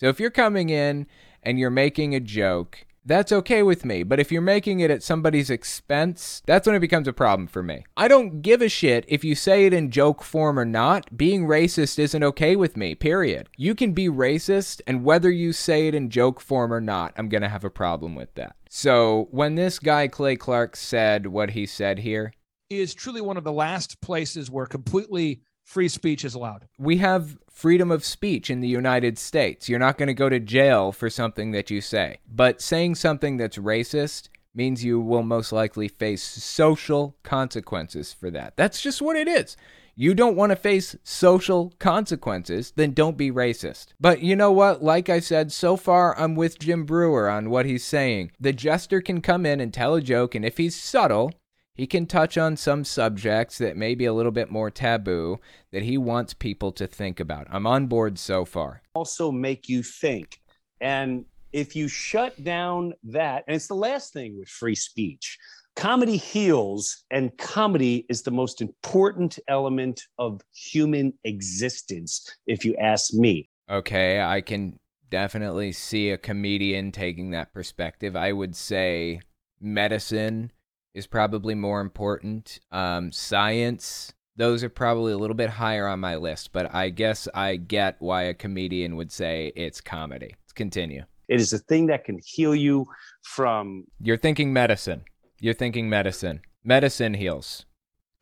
[0.01, 1.07] So if you're coming in
[1.43, 4.03] and you're making a joke, that's okay with me.
[4.03, 7.63] But if you're making it at somebody's expense, that's when it becomes a problem for
[7.63, 7.85] me.
[7.97, 11.17] I don't give a shit if you say it in joke form or not.
[11.17, 13.49] Being racist isn't okay with me, period.
[13.57, 17.29] You can be racist, and whether you say it in joke form or not, I'm
[17.29, 18.57] going to have a problem with that.
[18.69, 22.33] So when this guy, Clay Clark, said what he said here,
[22.69, 26.69] is truly one of the last places where completely free speech is allowed.
[26.79, 29.67] we have freedom of speech in the United States.
[29.67, 32.19] You're not going to go to jail for something that you say.
[32.31, 38.59] But saying something that's racist means you will most likely face social consequences for that.
[38.59, 39.57] That's just what it is.
[39.95, 43.87] You don't want to face social consequences, then don't be racist.
[43.99, 44.83] But you know what?
[44.83, 48.33] Like I said, so far I'm with Jim Breuer on what he's saying.
[48.39, 51.33] The jester can come in and tell a joke, and if he's subtle,
[51.77, 55.39] he can touch on some subjects that may be a little bit more taboo
[55.72, 57.47] that he wants people to think about.
[57.51, 58.83] I'm on board so far.
[58.95, 60.41] also make you think.
[60.81, 65.39] And if you shut down that, and it's the last thing with free speech,
[65.74, 73.12] comedy heals, and comedy is the most important element of human existence, if you ask
[73.12, 73.49] me.
[73.70, 74.79] Okay, I can
[75.11, 78.16] definitely see a comedian taking that perspective.
[78.16, 79.20] I would say
[79.61, 80.51] medicine
[80.97, 82.59] is probably more important.
[82.73, 87.29] Um, science, those are probably a little bit higher on my list, but I guess
[87.35, 90.35] I get why a comedian would say it's comedy.
[90.43, 91.05] Let's continue.
[91.29, 92.87] It is a thing that can heal you
[93.23, 95.05] from You're thinking medicine.
[95.39, 96.41] You're thinking medicine.
[96.65, 97.67] Medicine heals.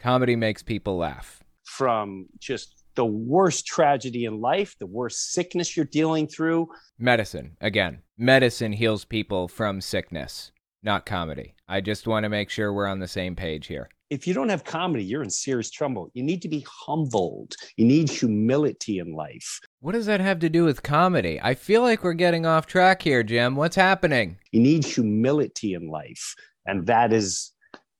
[0.00, 1.40] Comedy makes people laugh.
[1.64, 6.68] from just the worst tragedy in life, the worst sickness you're dealing through.
[6.98, 8.02] Medicine, again.
[8.18, 10.52] Medicine heals people from sickness,
[10.84, 11.54] not comedy.
[11.68, 13.88] I just want to make sure we're on the same page here.
[14.10, 16.10] If you don't have comedy, you're in serious trouble.
[16.12, 17.54] You need to be humbled.
[17.76, 19.60] You need humility in life.
[19.80, 21.40] What does that have to do with comedy?
[21.42, 23.56] I feel like we're getting off track here, Jim.
[23.56, 24.36] What's happening?
[24.52, 26.34] You need humility in life.
[26.66, 27.53] And that is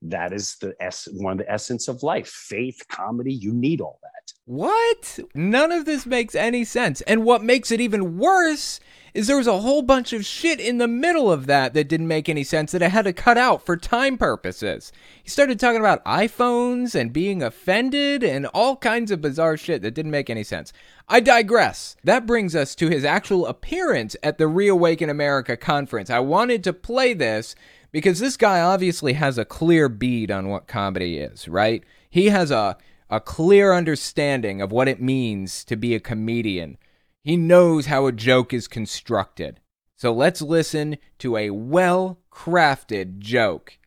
[0.05, 2.29] that is the es- one of the essence of life.
[2.29, 4.33] Faith, comedy, you need all that.
[4.47, 5.19] What?
[5.35, 7.01] None of this makes any sense.
[7.03, 8.81] And what makes it even worse
[9.15, 12.09] is there was a whole bunch of shit in the middle of that that didn't
[12.09, 14.93] make any sense that I had to cut out for time purposes.
[15.23, 19.95] He started talking about iPhones and being offended and all kinds of bizarre shit that
[19.95, 20.73] didn't make any sense.
[21.09, 21.97] I digress.
[22.03, 26.11] That brings us to his actual appearance at the Reawaken America conference.
[26.11, 27.55] I wanted to play this
[27.95, 31.85] because this guy obviously has a clear bead on what comedy is, right?
[32.11, 32.77] He has a
[33.09, 36.77] a clear understanding of what it means to be a comedian.
[37.23, 39.61] He knows how a joke is constructed.
[39.95, 43.79] So let's listen to a well-crafted joke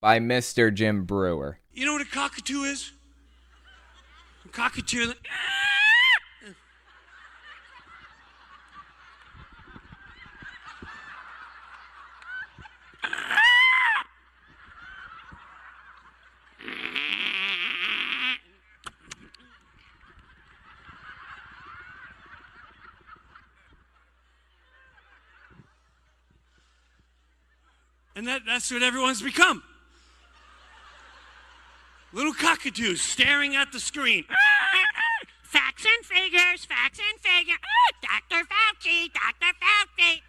[0.00, 0.72] by Mr.
[0.72, 1.58] Jim Breuer.
[1.72, 2.92] You know what a cockatoo is?
[4.44, 5.14] A cockatoo.
[28.14, 29.62] And that, that's what everyone's become.
[32.12, 34.24] Little cockatoos staring at the screen.
[35.42, 37.58] Facts and figures, facts and figures.
[37.62, 38.44] Ah, Dr.
[38.44, 39.52] Fauci, Dr.
[39.60, 40.20] Fauci.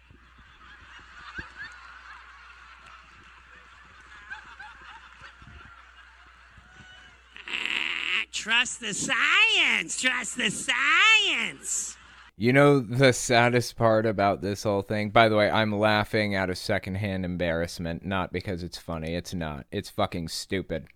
[7.46, 10.00] Ah, trust the science.
[10.00, 11.96] Trust the science.
[12.36, 15.10] You know the saddest part about this whole thing?
[15.10, 19.14] By the way, I'm laughing out of secondhand embarrassment, not because it's funny.
[19.14, 19.66] It's not.
[19.70, 20.86] It's fucking stupid.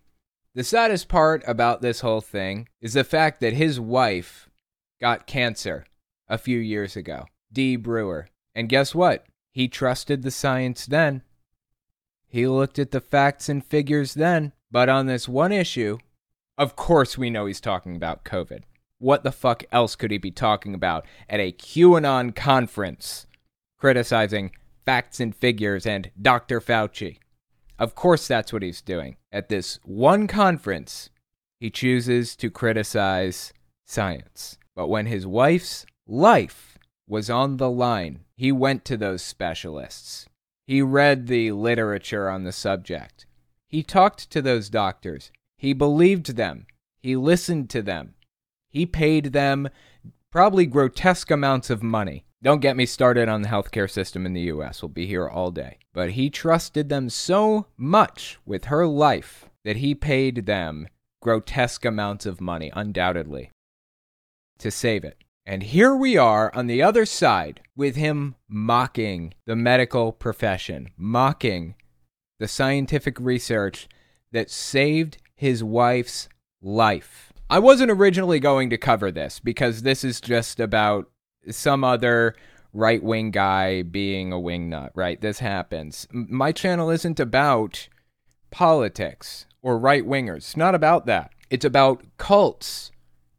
[0.53, 4.49] The saddest part about this whole thing is the fact that his wife
[4.99, 5.85] got cancer
[6.27, 7.77] a few years ago, D.
[7.77, 8.27] Breuer.
[8.53, 9.25] And guess what?
[9.51, 11.21] He trusted the science then.
[12.27, 14.51] He looked at the facts and figures then.
[14.69, 15.99] But on this one issue,
[16.57, 18.63] of course we know he's talking about COVID.
[18.99, 23.25] What the fuck else could he be talking about at a QAnon conference
[23.77, 24.51] criticizing
[24.85, 26.59] facts and figures and Dr.
[26.59, 27.17] Fauci?
[27.79, 29.15] Of course, that's what he's doing.
[29.31, 31.09] At this one conference,
[31.61, 33.53] he chooses to criticize
[33.85, 34.57] science.
[34.75, 36.77] But when his wife's life
[37.07, 40.27] was on the line, he went to those specialists.
[40.67, 43.25] He read the literature on the subject.
[43.69, 45.31] He talked to those doctors.
[45.57, 46.67] He believed them.
[47.01, 48.15] He listened to them.
[48.69, 49.69] He paid them
[50.31, 52.25] probably grotesque amounts of money.
[52.41, 54.81] Don't get me started on the healthcare system in the US.
[54.81, 55.79] We'll be here all day.
[55.93, 60.87] But he trusted them so much with her life that he paid them
[61.21, 63.51] grotesque amounts of money, undoubtedly,
[64.59, 65.17] to save it.
[65.45, 71.75] And here we are on the other side with him mocking the medical profession, mocking
[72.39, 73.89] the scientific research
[74.31, 76.29] that saved his wife's
[76.61, 77.28] life.
[77.49, 81.09] I wasn't originally going to cover this because this is just about
[81.49, 82.35] some other
[82.73, 85.19] right wing guy being a wingnut, right?
[85.19, 86.07] This happens.
[86.11, 87.87] My channel isn't about
[88.51, 90.37] politics or right wingers.
[90.37, 91.31] It's not about that.
[91.49, 92.91] It's about cults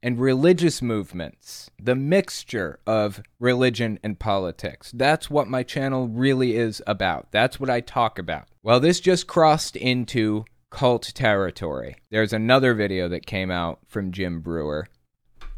[0.03, 4.91] and religious movements, the mixture of religion and politics.
[4.93, 7.29] That's what my channel really is about.
[7.31, 8.49] That's what I talk about.
[8.63, 11.97] Well, this just crossed into cult territory.
[12.11, 14.89] There's another video that came out from Jim Breuer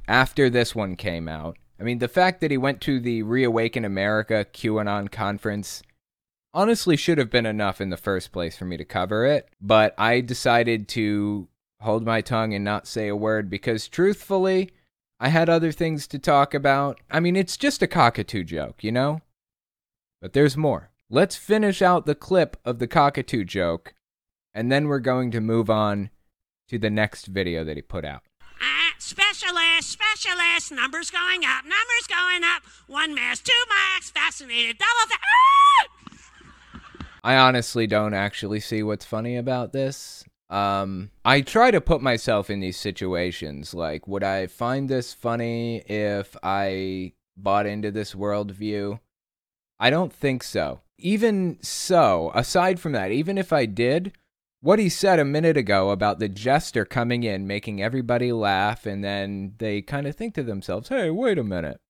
[0.08, 1.56] after this one came out.
[1.78, 5.82] I mean, the fact that he went to the Reawaken America QAnon conference
[6.54, 9.94] honestly should have been enough in the first place for me to cover it, but
[9.98, 11.48] I decided to
[11.80, 14.70] hold my tongue and not say a word because truthfully,
[15.18, 17.00] I had other things to talk about.
[17.10, 19.20] I mean, it's just a cockatoo joke, you know?
[20.20, 20.90] But there's more.
[21.10, 23.94] Let's finish out the clip of the cockatoo joke,
[24.54, 26.10] and then we're going to move on
[26.68, 28.22] to the next video that he put out.
[28.60, 32.62] Ah, specialist, specialist, numbers going up, numbers going up.
[32.86, 35.10] One mask, two masks, fascinated, double.
[35.10, 35.88] Fa- ah!
[37.24, 40.24] I honestly don't actually see what's funny about this.
[40.50, 43.72] Um, I try to put myself in these situations.
[43.72, 49.00] Like, would I find this funny if I bought into this worldview?
[49.80, 50.80] I don't think so.
[50.98, 54.12] Even so, aside from that, even if I did,
[54.62, 59.02] what he said a minute ago about the jester coming in, making everybody laugh, and
[59.02, 61.80] then they kind of think to themselves, hey, wait a minute.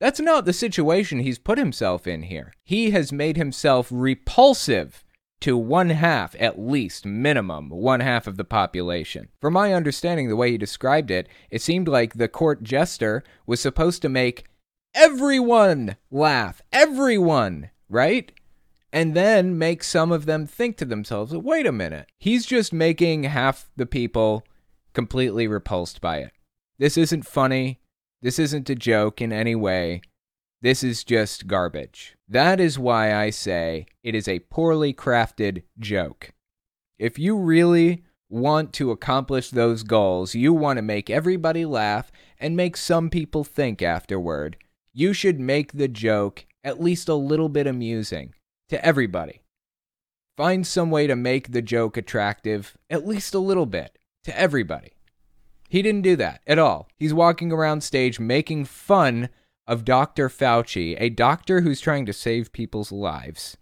[0.00, 2.52] That's not the situation he's put himself in here.
[2.64, 5.04] He has made himself repulsive
[5.42, 9.28] to one half, at least, minimum, one half of the population.
[9.40, 13.60] From my understanding, the way he described it, it seemed like the court jester was
[13.60, 14.44] supposed to make
[14.94, 16.60] everyone laugh.
[16.72, 18.32] Everyone, right?
[18.92, 22.10] And then make some of them think to themselves, wait a minute.
[22.18, 24.44] He's just making half the people
[24.94, 26.32] completely repulsed by it.
[26.78, 27.80] This isn't funny.
[28.22, 30.02] This isn't a joke in any way.
[30.62, 32.16] This is just garbage.
[32.28, 36.32] That is why I say it is a poorly crafted joke.
[36.98, 42.56] If you really want to accomplish those goals, you want to make everybody laugh and
[42.56, 44.56] make some people think afterward,
[44.92, 48.34] you should make the joke at least a little bit amusing
[48.70, 49.42] to everybody.
[50.36, 54.92] Find some way to make the joke attractive at least a little bit to everybody.
[55.68, 56.88] He didn't do that at all.
[56.96, 59.28] He's walking around stage making fun
[59.66, 60.28] of Dr.
[60.28, 63.56] Fauci, a doctor who's trying to save people's lives,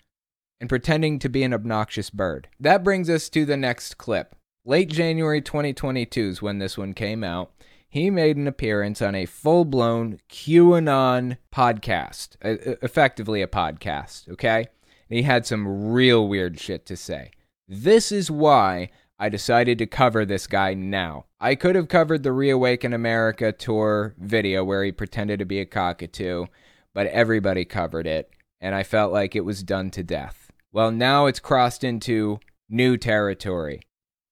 [0.61, 2.49] and pretending to be an obnoxious bird.
[2.59, 4.35] That brings us to the next clip.
[4.65, 7.53] Late January 2022 is when this one came out.
[7.91, 14.69] He made an appearance on a full blown QAnon podcast, effectively a podcast, okay?
[15.09, 17.31] He had some real weird shit to say.
[17.67, 21.27] This is why I decided to cover this guy now.
[21.41, 25.67] I could have covered the Reawaken America tour video where he pretended to be a
[25.67, 26.47] cockatoo,
[26.95, 28.31] but everybody covered it,
[28.61, 30.51] and I felt like it was done to death.
[30.73, 32.39] Well, now it's crossed into
[32.69, 33.81] new territory.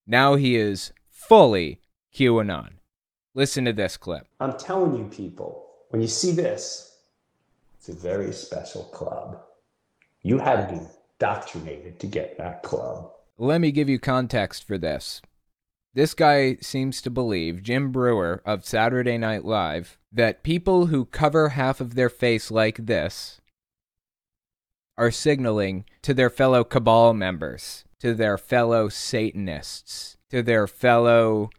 [0.06, 1.80] Now he is fully
[2.14, 2.74] QAnon.
[3.34, 4.26] Listen to this clip.
[4.40, 6.98] I'm telling you, people, when you see this,
[7.78, 9.42] it's a very special club.
[10.26, 10.80] You had to be
[11.20, 13.12] indoctrinated to get that club.
[13.38, 15.22] Let me give you context for this.
[15.94, 21.50] This guy seems to believe, Jim Breuer of Saturday Night Live, that people who cover
[21.50, 23.40] half of their face like this
[24.98, 31.50] are signaling to their fellow cabal members, to their fellow Satanists, to their fellow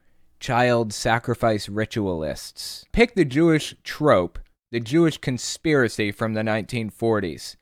[0.42, 2.84] child sacrifice ritualists.
[2.92, 4.38] Pick the Jewish trope,
[4.72, 7.56] the Jewish conspiracy from the 1940s.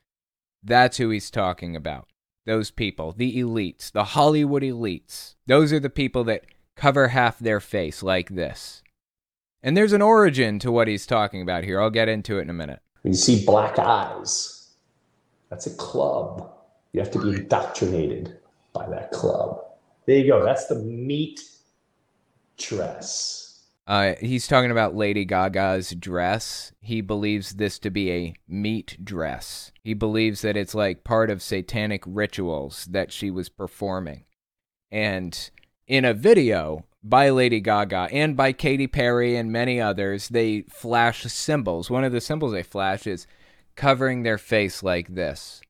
[0.66, 2.08] That's who he's talking about.
[2.44, 5.36] Those people, the elites, the Hollywood elites.
[5.46, 6.44] Those are the people that
[6.74, 8.82] cover half their face like this.
[9.62, 11.80] And there's an origin to what he's talking about here.
[11.80, 12.80] I'll get into it in a minute.
[13.02, 14.70] When you see black eyes,
[15.50, 16.52] that's a club.
[16.92, 18.36] You have to be indoctrinated
[18.72, 19.64] by that club.
[20.06, 20.44] There you go.
[20.44, 21.42] That's the meat
[22.58, 23.45] dress.
[23.86, 26.72] Uh, he's talking about Lady Gaga's dress.
[26.80, 29.70] He believes this to be a meat dress.
[29.84, 34.24] He believes that it's like part of satanic rituals that she was performing.
[34.90, 35.50] And
[35.86, 41.22] in a video by Lady Gaga and by Katy Perry and many others, they flash
[41.22, 41.88] symbols.
[41.88, 43.28] One of the symbols they flash is
[43.76, 45.60] covering their face like this,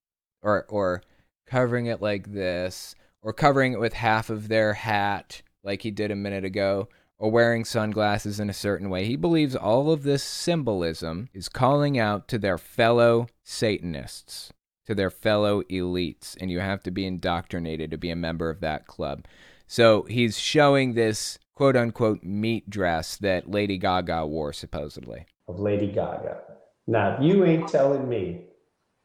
[0.43, 1.03] or or
[1.47, 6.11] covering it like this, or covering it with half of their hat like he did
[6.11, 6.89] a minute ago,
[7.19, 9.05] or wearing sunglasses in a certain way.
[9.07, 14.53] He believes all of this symbolism is calling out to their fellow Satanists,
[14.87, 18.61] to their fellow elites, and you have to be indoctrinated to be a member of
[18.61, 19.25] that club.
[19.67, 25.27] So he's showing this quote unquote meat dress that Lady Gaga wore, supposedly.
[25.49, 26.43] Of Lady Gaga.
[26.87, 28.43] Now, you ain't telling me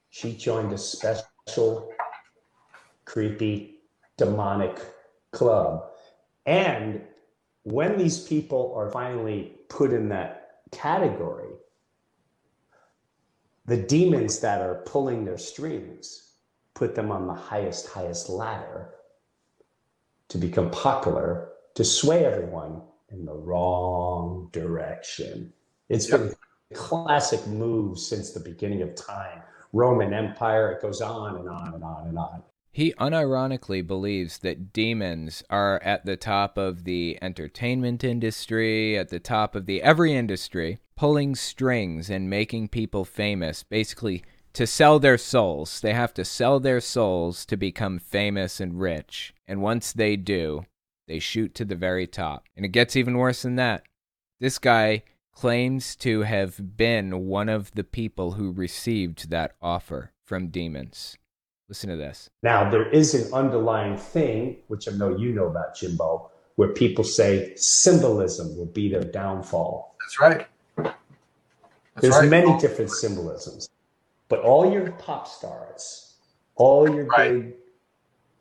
[0.09, 1.91] she joined a special,
[3.05, 3.80] creepy,
[4.18, 4.80] demonic
[5.32, 5.86] club.
[6.45, 7.01] And
[7.64, 11.49] when these people are finally put in that category,
[13.66, 16.34] the demons that are pulling their strings
[16.74, 18.89] put them on the highest, highest ladder
[20.30, 22.82] to become popular, to sway everyone
[23.12, 25.53] in the wrong direction.
[25.89, 26.22] It's yep.
[26.22, 26.36] been
[26.72, 29.41] a classic move since the beginning of time.
[29.74, 32.43] Roman Empire, it goes on and on and on and on.
[32.74, 39.19] He unironically believes that demons are at the top of the entertainment industry, at the
[39.19, 45.17] top of the every industry, pulling strings and making people famous, basically to sell their
[45.17, 45.82] souls.
[45.82, 49.34] They have to sell their souls to become famous and rich.
[49.47, 50.65] And once they do,
[51.07, 52.45] they shoot to the very top.
[52.55, 53.84] And it gets even worse than that.
[54.39, 55.03] This guy
[55.34, 61.17] claims to have been one of the people who received that offer from demons.
[61.72, 62.30] Listen to this.
[62.43, 67.05] Now, there is an underlying thing, which I know you know about, Jimbo, where people
[67.05, 69.95] say symbolism will be their downfall.
[70.01, 70.47] That's right.
[70.76, 70.93] That's
[72.01, 72.30] There's right.
[72.30, 73.69] many different symbolisms,
[74.28, 76.15] but all your pop stars,
[76.55, 77.32] all your right.
[77.32, 77.53] big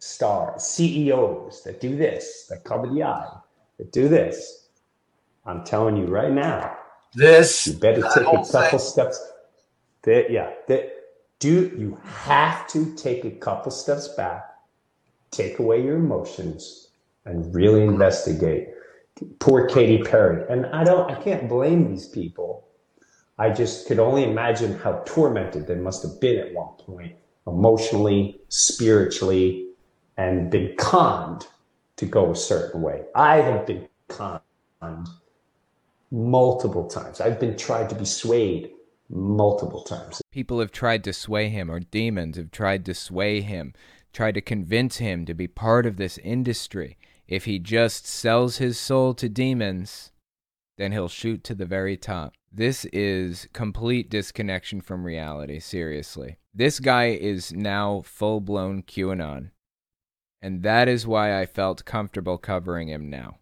[0.00, 3.32] stars, CEOs that do this, that cover the eye,
[3.78, 4.70] that do this,
[5.46, 6.76] I'm telling you right now,
[7.14, 8.78] this you better take a couple thing.
[8.80, 9.24] steps.
[10.02, 10.99] That, yeah, that
[11.40, 14.44] do you have to take a couple steps back,
[15.30, 16.90] take away your emotions,
[17.24, 18.68] and really investigate.
[19.38, 22.68] Poor Katy Perry, and I don't, I can't blame these people.
[23.38, 27.16] I just could only imagine how tormented they must have been at one point,
[27.46, 29.66] emotionally, spiritually,
[30.16, 31.46] and been conned
[31.96, 33.02] to go a certain way.
[33.14, 35.08] I have been conned
[36.10, 37.20] multiple times.
[37.20, 38.72] I've been tried to be swayed
[39.10, 40.22] multiple times.
[40.30, 43.74] People have tried to sway him, or demons have tried to sway him,
[44.12, 46.96] tried to convince him to be part of this industry.
[47.28, 50.12] If he just sells his soul to demons,
[50.78, 52.32] then he'll shoot to the very top.
[52.52, 56.38] This is complete disconnection from reality, seriously.
[56.52, 59.50] This guy is now full blown QAnon.
[60.42, 63.38] And that is why I felt comfortable covering him now.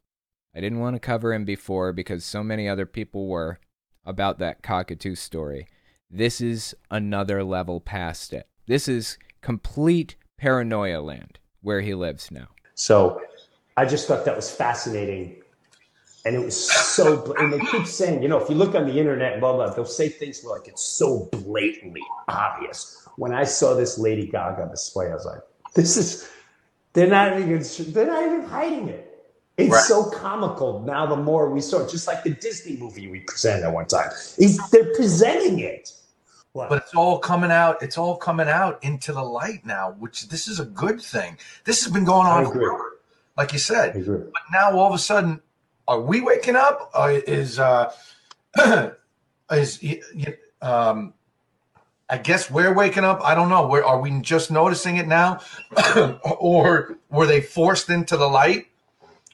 [0.54, 3.60] I didn't want to cover him before because so many other people were
[4.08, 5.68] about that cockatoo story.
[6.10, 8.48] This is another level past it.
[8.66, 12.48] This is complete paranoia land where he lives now.
[12.74, 13.20] So
[13.76, 15.42] I just thought that was fascinating.
[16.24, 18.98] And it was so, and they keep saying, you know, if you look on the
[18.98, 23.06] internet, blah, blah, they'll say things like it's so blatantly obvious.
[23.16, 25.40] When I saw this Lady Gaga display, I was like,
[25.74, 26.28] this is,
[26.92, 29.07] they're not even, they're not even hiding it.
[29.58, 29.82] It's right.
[29.82, 31.04] so comical now.
[31.04, 34.56] The more we saw just like the Disney movie we presented at one time, Is
[34.70, 35.92] they're presenting it.
[36.52, 36.68] What?
[36.68, 37.82] But it's all coming out.
[37.82, 41.36] It's all coming out into the light now, which this is a good thing.
[41.64, 43.00] This has been going on forever,
[43.36, 43.94] like you said.
[44.06, 45.40] But now all of a sudden,
[45.88, 46.90] are we waking up?
[46.94, 47.92] Uh, is uh,
[49.50, 49.84] is
[50.62, 51.14] um,
[52.08, 53.20] I guess we're waking up.
[53.24, 53.66] I don't know.
[53.66, 55.40] Where are we just noticing it now,
[56.38, 58.68] or were they forced into the light?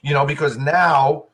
[0.05, 1.25] You know, because now,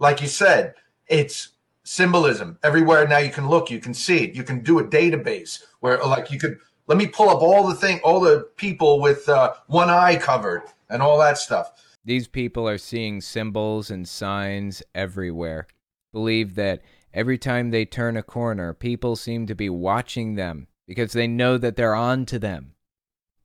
[0.00, 0.74] like you said,
[1.06, 1.50] it's
[1.84, 3.06] symbolism everywhere.
[3.06, 6.32] Now you can look, you can see it, you can do a database where, like,
[6.32, 6.58] you could
[6.88, 10.64] let me pull up all the thing, all the people with uh, one eye covered
[10.90, 11.70] and all that stuff.
[12.04, 15.68] These people are seeing symbols and signs everywhere.
[16.12, 16.82] Believe that
[17.14, 21.58] every time they turn a corner, people seem to be watching them because they know
[21.58, 22.74] that they're on to them.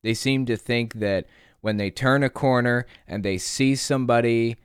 [0.01, 1.27] They seem to think that
[1.61, 4.57] when they turn a corner and they see somebody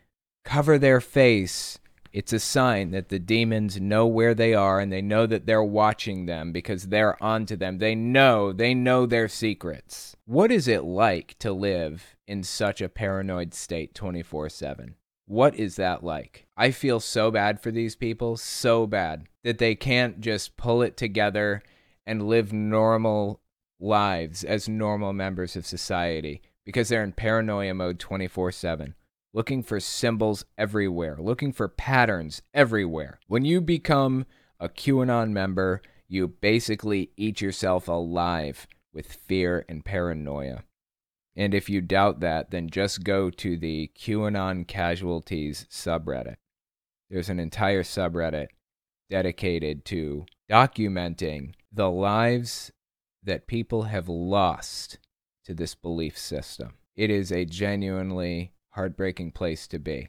[0.47, 1.78] cover their face,
[2.12, 5.62] it's a sign that the demons know where they are and they know that they're
[5.62, 7.77] watching them because they're onto them.
[7.77, 10.16] They know, they know their secrets.
[10.24, 14.94] What is it like to live in such a paranoid state 24 7?
[15.27, 16.47] What is that like?
[16.56, 20.97] I feel so bad for these people, so bad that they can't just pull it
[20.97, 21.60] together
[22.06, 23.40] and live normal
[23.81, 28.94] lives as normal members of society because they're in paranoia mode 24 7
[29.37, 33.21] looking for symbols everywhere, looking for patterns everywhere.
[33.29, 34.25] When you become
[34.59, 40.65] a QAnon member, you basically eat yourself alive with fear and paranoia.
[41.37, 46.37] And if you doubt that, then just go to the QAnon Casualties subreddit.
[47.11, 48.47] There's an entire subreddit
[49.11, 52.73] dedicated to documenting the lives
[53.23, 54.99] that people have lost
[55.45, 56.77] to this belief system.
[56.97, 60.09] It is a genuinely heartbreaking place to be.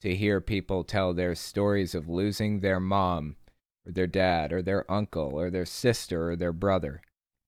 [0.00, 3.36] To hear people tell their stories of losing their mom,
[3.86, 7.00] or their dad, or their uncle, or their sister, or their brother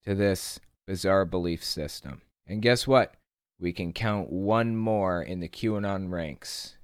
[0.05, 2.23] to this bizarre belief system.
[2.47, 3.15] And guess what?
[3.59, 6.77] We can count one more in the QAnon ranks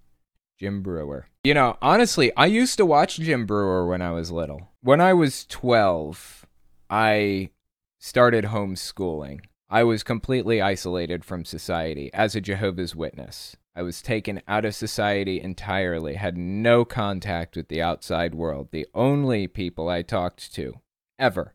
[0.58, 1.26] Jim Breuer.
[1.44, 4.70] You know, honestly, I used to watch Jim Breuer when I was little.
[4.80, 6.46] When I was 12,
[6.88, 7.50] I
[7.98, 9.40] started homeschooling.
[9.72, 13.56] I was completely isolated from society as a Jehovah's Witness.
[13.74, 18.68] I was taken out of society entirely, had no contact with the outside world.
[18.70, 20.74] The only people I talked to,
[21.18, 21.54] ever,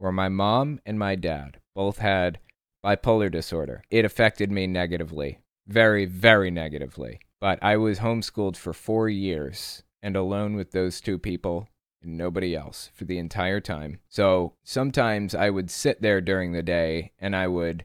[0.00, 1.58] were my mom and my dad.
[1.76, 2.40] Both had
[2.84, 3.84] bipolar disorder.
[3.88, 5.38] It affected me negatively,
[5.68, 7.20] very, very negatively.
[7.40, 11.68] But I was homeschooled for four years and alone with those two people
[12.04, 14.00] and nobody else for the entire time.
[14.08, 17.84] So sometimes I would sit there during the day and I would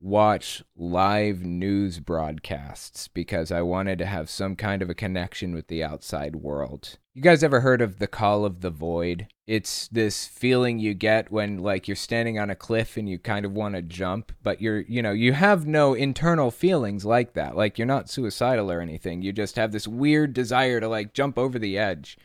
[0.00, 5.68] watch live news broadcasts because I wanted to have some kind of a connection with
[5.68, 6.98] the outside world.
[7.14, 9.26] You guys ever heard of the call of the void?
[9.46, 13.46] It's this feeling you get when like you're standing on a cliff and you kind
[13.46, 17.56] of want to jump, but you're, you know, you have no internal feelings like that.
[17.56, 19.22] Like you're not suicidal or anything.
[19.22, 22.18] You just have this weird desire to like jump over the edge.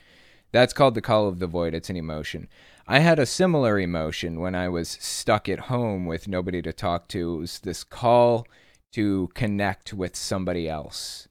[0.51, 1.73] That's called the call of the void.
[1.73, 2.47] It's an emotion.
[2.87, 7.07] I had a similar emotion when I was stuck at home with nobody to talk
[7.09, 7.35] to.
[7.35, 8.45] It was this call
[8.93, 11.27] to connect with somebody else.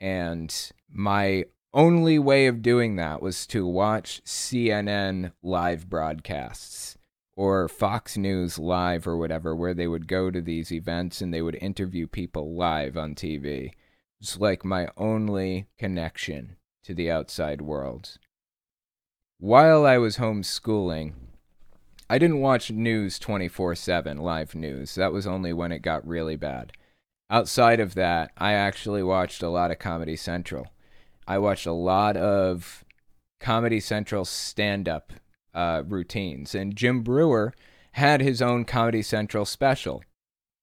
[0.00, 0.54] And
[0.88, 6.96] my only way of doing that was to watch CNN live broadcasts
[7.36, 11.42] or Fox News live or whatever, where they would go to these events and they
[11.42, 13.72] would interview people live on TV.
[14.20, 18.18] It's like my only connection to the outside world
[19.40, 21.14] while I was homeschooling,
[22.10, 24.94] I didn't watch news 24 7, live news.
[24.94, 26.72] That was only when it got really bad.
[27.30, 30.66] Outside of that, I actually watched a lot of Comedy Central.
[31.26, 32.84] I watched a lot of
[33.40, 35.12] Comedy Central stand up
[35.54, 37.54] uh, routines, and Jim Breuer
[37.92, 40.02] had his own Comedy Central special.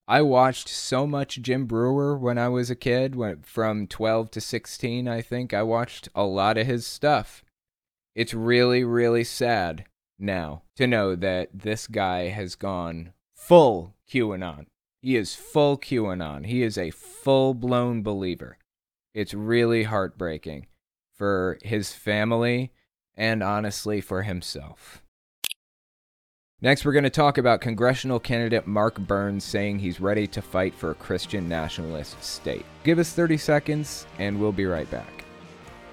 [0.07, 4.41] I watched so much Jim Breuer when I was a kid, when, from 12 to
[4.41, 5.53] 16, I think.
[5.53, 7.43] I watched a lot of his stuff.
[8.17, 9.85] It's really, really sad
[10.17, 14.65] now to know that this guy has gone full QAnon.
[15.03, 16.47] He is full QAnon.
[16.47, 18.57] He is a full blown believer.
[19.13, 20.65] It's really heartbreaking
[21.15, 22.71] for his family
[23.15, 25.03] and honestly for himself.
[26.59, 30.73] Next, we're going to talk about congressional candidate Mark Burns saying he's ready to fight
[30.73, 32.65] for a Christian nationalist state.
[32.83, 35.16] Give us 30 seconds, and we'll be right back.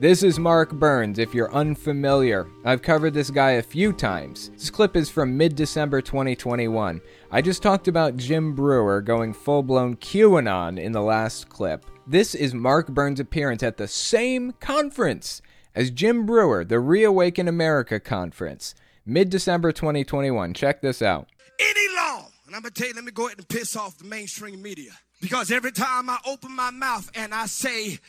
[0.00, 2.48] This is Mark Burns, if you're unfamiliar.
[2.64, 4.50] I've covered this guy a few times.
[4.50, 7.00] This clip is from mid December 2021.
[7.30, 11.86] I just talked about Jim Breuer going full blown QAnon in the last clip.
[12.08, 15.40] This is Mark Burns' appearance at the same conference
[15.76, 18.74] as Jim Breuer, the Reawaken America conference,
[19.06, 20.54] mid December 2021.
[20.54, 21.28] Check this out.
[21.60, 24.04] Any law, and I'm gonna tell you, let me go ahead and piss off the
[24.04, 24.90] mainstream media.
[25.20, 28.00] Because every time I open my mouth and I say,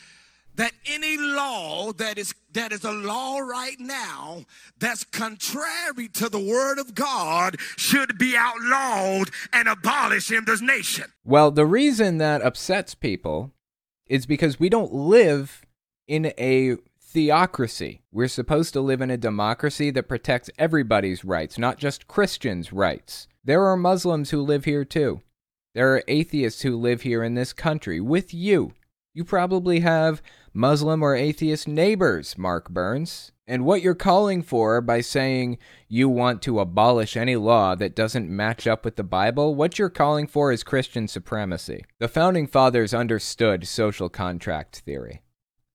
[0.56, 4.44] that any law that is that is a law right now
[4.78, 11.12] that's contrary to the word of God should be outlawed and abolished in this nation.
[11.24, 13.52] Well, the reason that upsets people
[14.06, 15.66] is because we don't live
[16.08, 18.02] in a theocracy.
[18.12, 23.28] We're supposed to live in a democracy that protects everybody's rights, not just Christians' rights.
[23.44, 25.20] There are Muslims who live here too.
[25.74, 28.72] There are atheists who live here in this country with you.
[29.12, 30.22] You probably have
[30.56, 33.30] Muslim or atheist neighbors, Mark Burns.
[33.46, 38.30] And what you're calling for by saying you want to abolish any law that doesn't
[38.30, 41.84] match up with the Bible, what you're calling for is Christian supremacy.
[41.98, 45.20] The founding fathers understood social contract theory.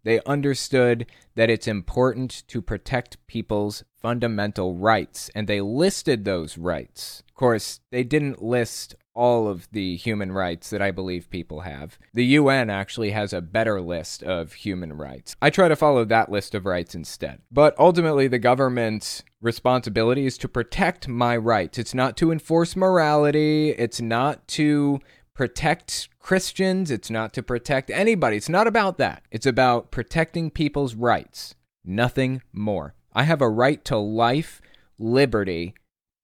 [0.03, 1.05] They understood
[1.35, 7.21] that it's important to protect people's fundamental rights, and they listed those rights.
[7.41, 11.97] Course, they didn't list all of the human rights that I believe people have.
[12.13, 15.35] The UN actually has a better list of human rights.
[15.41, 17.41] I try to follow that list of rights instead.
[17.51, 21.79] But ultimately, the government's responsibility is to protect my rights.
[21.79, 24.99] It's not to enforce morality, it's not to
[25.33, 28.37] protect Christians, it's not to protect anybody.
[28.37, 29.23] It's not about that.
[29.31, 31.55] It's about protecting people's rights.
[31.83, 32.93] Nothing more.
[33.13, 34.61] I have a right to life,
[34.99, 35.73] liberty,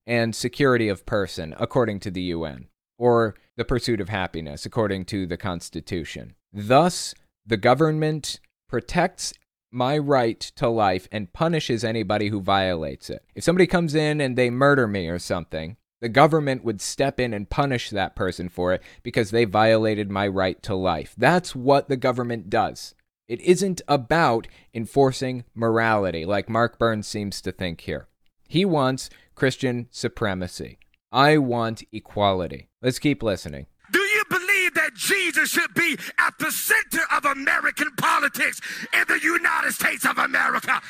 [0.07, 2.67] and security of person, according to the UN
[2.97, 6.33] or the pursuit of happiness, according to the Constitution.
[6.51, 7.13] Thus,
[7.45, 9.33] the government protects
[9.71, 13.23] my right to life and punishes anybody who violates it.
[13.35, 17.33] If somebody comes in and they murder me or something, the government would step in
[17.33, 21.13] and punish that person for it because they violated my right to life.
[21.17, 22.95] That's what the government does.
[23.27, 28.07] It isn't about enforcing morality, like Mark Burns seems to think here.
[28.47, 30.79] He wants Christian supremacy.
[31.11, 32.69] I want equality.
[32.81, 33.67] Let's keep listening.
[33.91, 38.59] Do you believe that Jesus should be at the center of American politics
[38.93, 40.81] in the United States of America?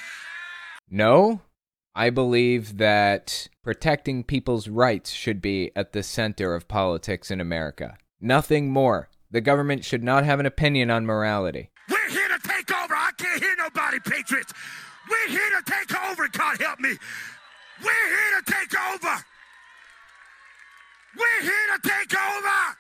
[0.90, 1.42] No,
[1.96, 7.98] I believe that protecting people's rights should be at the center of politics in America.
[8.20, 9.10] Nothing more.
[9.30, 11.70] The government should not have an opinion on morality.
[11.90, 12.94] We're here to take over.
[12.94, 14.54] I can't hear nobody, Patriots.
[15.10, 16.98] We're here to take over, God help me.
[17.84, 19.24] We're here to take over.
[21.16, 22.78] We're here to take over.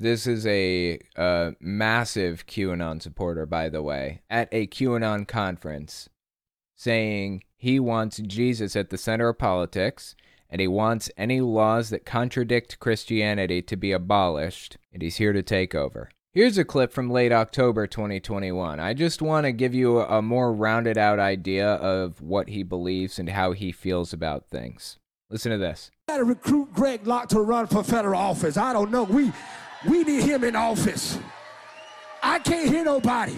[0.00, 1.00] This is a
[1.60, 6.08] massive QAnon supporter, by the way, at a QAnon conference
[6.76, 10.14] saying he wants Jesus at the center of politics
[10.48, 15.42] and he wants any laws that contradict Christianity to be abolished, and he's here to
[15.42, 16.10] take over.
[16.38, 18.78] Here's a clip from late October 2021.
[18.78, 23.18] I just want to give you a more rounded out idea of what he believes
[23.18, 25.00] and how he feels about things.
[25.30, 25.90] Listen to this.
[26.06, 28.56] Got to recruit Greg Locke to run for federal office.
[28.56, 29.02] I don't know.
[29.02, 29.32] We
[29.88, 31.18] we need him in office.
[32.22, 33.34] I can't hear nobody.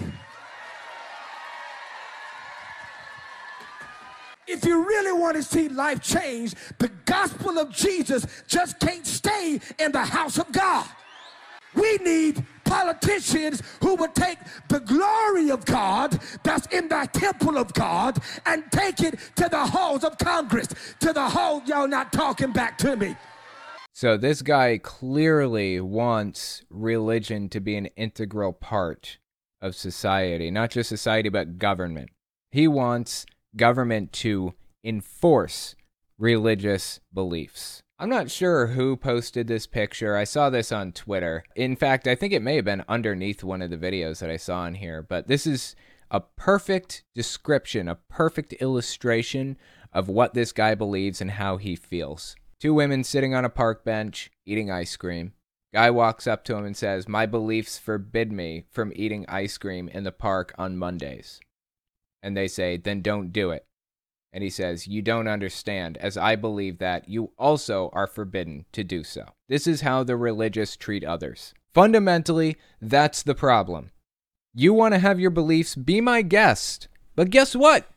[4.47, 9.59] If you really want to see life change, the gospel of Jesus just can't stay
[9.79, 10.85] in the house of God.
[11.73, 14.37] We need politicians who would take
[14.69, 19.65] the glory of God that's in the temple of God and take it to the
[19.65, 20.67] halls of Congress,
[21.01, 21.61] to the hall.
[21.65, 23.17] Y'all not talking back to me.
[23.93, 29.17] So this guy clearly wants religion to be an integral part
[29.61, 32.09] of society, not just society, but government.
[32.51, 33.25] He wants
[33.57, 35.75] government to enforce
[36.17, 37.83] religious beliefs.
[38.01, 40.17] I'm not sure who posted this picture.
[40.17, 41.43] I saw this on Twitter.
[41.55, 44.37] In fact, I think it may have been underneath one of the videos that I
[44.37, 45.75] saw in here, but this is
[46.09, 49.55] a perfect description, a perfect illustration
[49.93, 52.35] of what this guy believes and how he feels.
[52.59, 55.33] Two women sitting on a park bench eating ice cream.
[55.71, 59.87] Guy walks up to him and says, My beliefs forbid me from eating ice cream
[59.87, 61.39] in the park on Mondays.
[62.23, 63.67] And they say, Then don't do it.
[64.33, 68.83] And he says, You don't understand, as I believe that you also are forbidden to
[68.83, 69.25] do so.
[69.49, 71.53] This is how the religious treat others.
[71.73, 73.91] Fundamentally, that's the problem.
[74.53, 76.87] You want to have your beliefs, be my guest.
[77.15, 77.87] But guess what?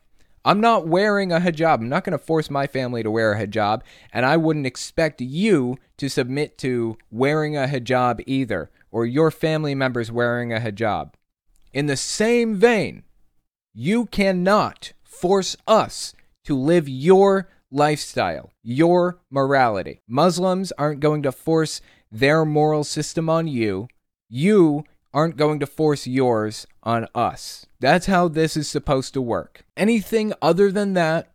[0.45, 1.75] I'm not wearing a hijab.
[1.75, 3.81] I'm not going to force my family to wear a hijab,
[4.13, 9.73] and I wouldn't expect you to submit to wearing a hijab either, or your family
[9.73, 11.13] members wearing a hijab.
[11.73, 13.03] In the same vein,
[13.73, 16.13] you cannot force us
[16.45, 20.01] to live your lifestyle, your morality.
[20.07, 21.81] Muslims aren't going to force
[22.11, 23.87] their moral system on you.
[24.29, 27.65] You aren't going to force yours on us.
[27.79, 29.65] That's how this is supposed to work.
[29.77, 31.31] Anything other than that,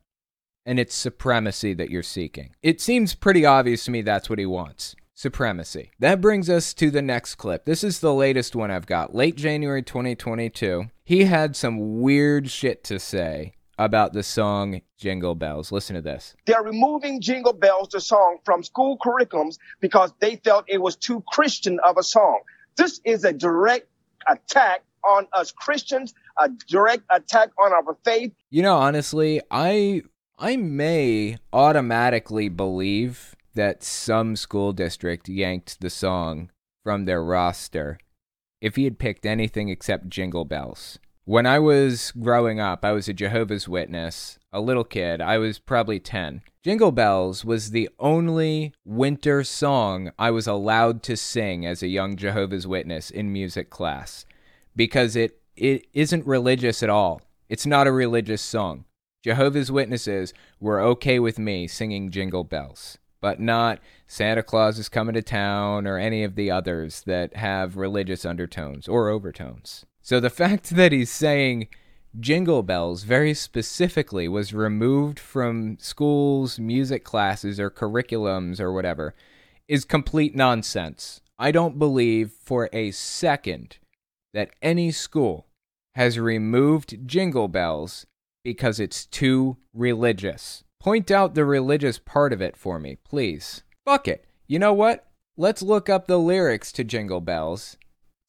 [0.66, 2.54] and it's supremacy that you're seeking.
[2.62, 4.94] It seems pretty obvious to me that's what he wants.
[5.14, 5.90] Supremacy.
[5.98, 7.64] That brings us to the next clip.
[7.64, 9.14] This is the latest one I've got.
[9.14, 10.86] Late January 2022.
[11.04, 15.72] He had some weird shit to say about the song Jingle Bells.
[15.72, 16.36] Listen to this.
[16.44, 21.24] They're removing Jingle Bells, the song, from school curriculums because they felt it was too
[21.28, 22.40] Christian of a song.
[22.76, 23.88] This is a direct
[24.28, 28.32] attack on us Christians, a direct attack on our faith.
[28.50, 30.02] You know, honestly, I
[30.38, 36.50] I may automatically believe that some school district yanked the song
[36.84, 37.98] from their roster
[38.60, 40.98] if he had picked anything except Jingle Bells.
[41.26, 45.20] When I was growing up, I was a Jehovah's Witness, a little kid.
[45.20, 46.42] I was probably 10.
[46.64, 52.16] Jingle Bells was the only winter song I was allowed to sing as a young
[52.16, 54.24] Jehovah's Witness in music class
[54.74, 57.20] because it it isn't religious at all.
[57.50, 58.86] It's not a religious song.
[59.22, 65.14] Jehovah's Witnesses were okay with me singing Jingle Bells, but not Santa Claus is coming
[65.14, 69.84] to town or any of the others that have religious undertones or overtones.
[70.02, 71.68] So the fact that he's saying
[72.18, 79.14] Jingle Bells very specifically was removed from schools, music classes, or curriculums or whatever
[79.68, 81.20] is complete nonsense.
[81.38, 83.78] I don't believe for a second
[84.34, 85.46] that any school
[85.94, 88.06] has removed Jingle Bells
[88.42, 90.64] because it's too religious.
[90.80, 93.62] Point out the religious part of it for me, please.
[93.84, 94.24] Fuck it.
[94.46, 95.06] You know what?
[95.36, 97.76] Let's look up the lyrics to Jingle Bells.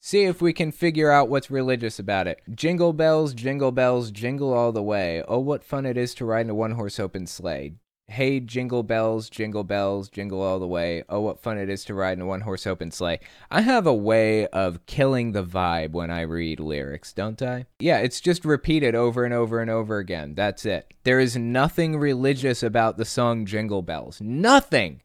[0.04, 2.40] See if we can figure out what's religious about it.
[2.52, 5.22] Jingle bells, jingle bells, jingle all the way.
[5.28, 7.74] Oh, what fun it is to ride in a one horse open sleigh.
[8.08, 11.04] Hey, jingle bells, jingle bells, jingle all the way.
[11.08, 13.20] Oh, what fun it is to ride in a one horse open sleigh.
[13.48, 17.66] I have a way of killing the vibe when I read lyrics, don't I?
[17.78, 20.34] Yeah, it's just repeated over and over and over again.
[20.34, 20.92] That's it.
[21.04, 24.20] There is nothing religious about the song Jingle Bells.
[24.20, 25.02] Nothing.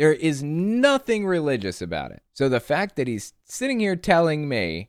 [0.00, 2.22] There is nothing religious about it.
[2.32, 4.88] So the fact that he's sitting here telling me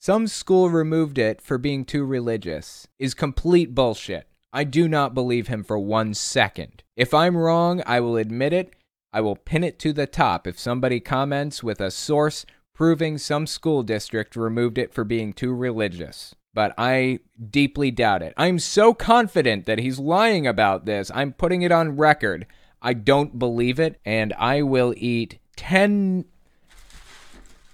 [0.00, 4.26] some school removed it for being too religious is complete bullshit.
[4.50, 6.82] I do not believe him for one second.
[6.96, 8.72] If I'm wrong, I will admit it.
[9.12, 13.46] I will pin it to the top if somebody comments with a source proving some
[13.46, 16.34] school district removed it for being too religious.
[16.54, 17.18] But I
[17.50, 18.32] deeply doubt it.
[18.38, 21.10] I'm so confident that he's lying about this.
[21.14, 22.46] I'm putting it on record.
[22.82, 26.26] I don't believe it, and I will eat 10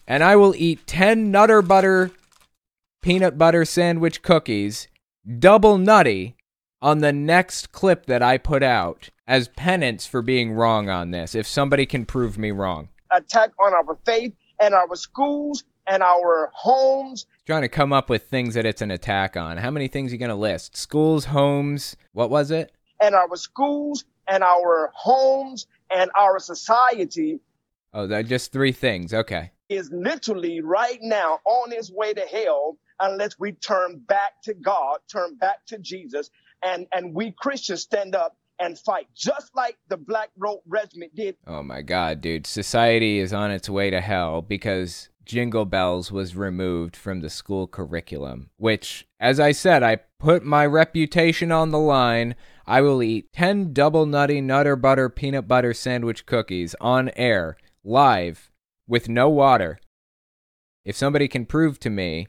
[0.06, 2.12] and I will eat 10 Nutter Butter
[3.02, 4.89] peanut butter sandwich cookies,
[5.39, 6.36] double nutty,
[6.80, 11.35] on the next clip that I put out as penance for being wrong on this,
[11.35, 12.89] if somebody can prove me wrong.
[13.10, 17.26] Attack on our faith and our schools and our homes.
[17.47, 19.56] Trying to come up with things that it's an attack on.
[19.56, 20.76] How many things are you going to list?
[20.76, 22.72] Schools, homes, what was it?
[23.01, 27.41] And our schools and our homes and our society
[27.95, 29.15] Oh, that just three things.
[29.15, 29.51] Okay.
[29.71, 34.99] is literally right now on its way to hell unless we turn back to God,
[35.11, 36.31] turn back to Jesus,
[36.63, 41.37] and, and we Christians stand up and fight, just like the Black Robe Regiment did.
[41.47, 42.47] Oh my god, dude.
[42.47, 47.67] Society is on its way to hell because Jingle Bells was removed from the school
[47.69, 52.35] curriculum, which, as I said, I put my reputation on the line.
[52.69, 58.51] I will eat 10 double nutty nutter butter peanut butter sandwich cookies on air, live,
[58.86, 59.81] with no water.
[60.85, 62.27] If somebody can prove to me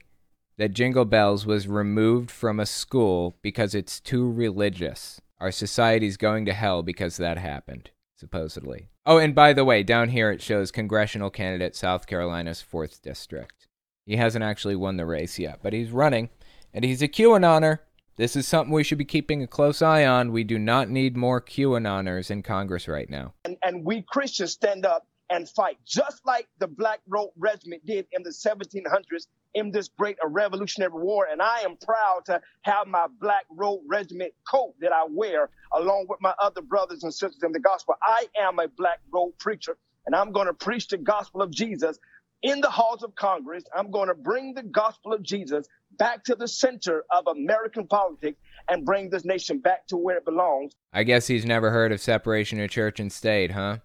[0.56, 6.46] that Jingle Bells was removed from a school because it's too religious, our society's going
[6.46, 8.88] to hell because that happened, supposedly.
[9.04, 13.68] Oh, and by the way, down here it shows congressional candidate South Carolina's 4th District.
[14.06, 16.30] He hasn't actually won the race yet, but he's running,
[16.72, 17.80] and he's a QAnoner.
[18.20, 20.30] This is something we should be keeping a close eye on.
[20.30, 23.32] We do not need more QAnoners in Congress right now.
[23.46, 28.06] And, and we Christians stand up and fight, just like the Black Robe Regiment did
[28.12, 31.28] in the 1700s in this great uh, Revolutionary War.
[31.32, 36.04] And I am proud to have my Black Robe Regiment coat that I wear along
[36.10, 37.94] with my other brothers and sisters in the gospel.
[38.02, 41.98] I am a Black Robe preacher, and I'm going to preach the gospel of Jesus
[42.42, 43.64] in the halls of Congress.
[43.74, 45.66] I'm going to bring the gospel of Jesus
[45.98, 48.38] back to the center of American politics
[48.68, 50.72] and bring this nation back to where it belongs.
[50.92, 53.78] I guess he's never heard of separation of church and state, huh?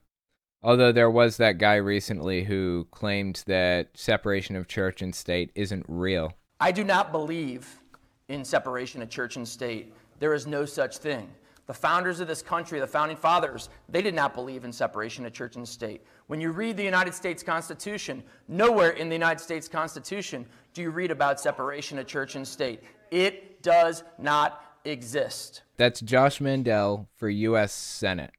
[0.64, 5.86] Although there was that guy recently who claimed that separation of church and state isn't
[5.88, 6.34] real.
[6.60, 7.82] I do not believe
[8.30, 9.94] in separation of church and state.
[10.20, 11.30] There is no such thing.
[11.68, 15.34] The founders of this country, the founding fathers, they did not believe in separation of
[15.34, 16.04] church and state.
[16.28, 20.92] When you read the United States Constitution, nowhere in the United States Constitution do you
[20.92, 22.84] read about separation of church and state.
[23.10, 25.64] It does not exist.
[25.78, 27.74] That's Josh Mandel for U.S.
[27.74, 28.32] Senate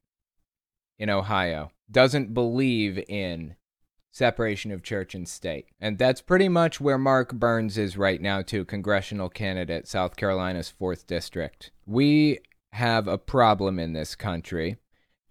[0.97, 1.71] in Ohio.
[1.91, 3.55] Doesn't believe in
[4.11, 5.67] separation of church and state.
[5.79, 10.73] And that's pretty much where Mark Burns is right now, too, congressional candidate, South Carolina's
[10.79, 11.71] 4th District.
[11.85, 12.39] We
[12.77, 14.77] have a problem in this country,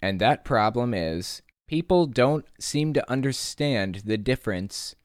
[0.02, 4.97] and that problem is people don't seem to understand the difference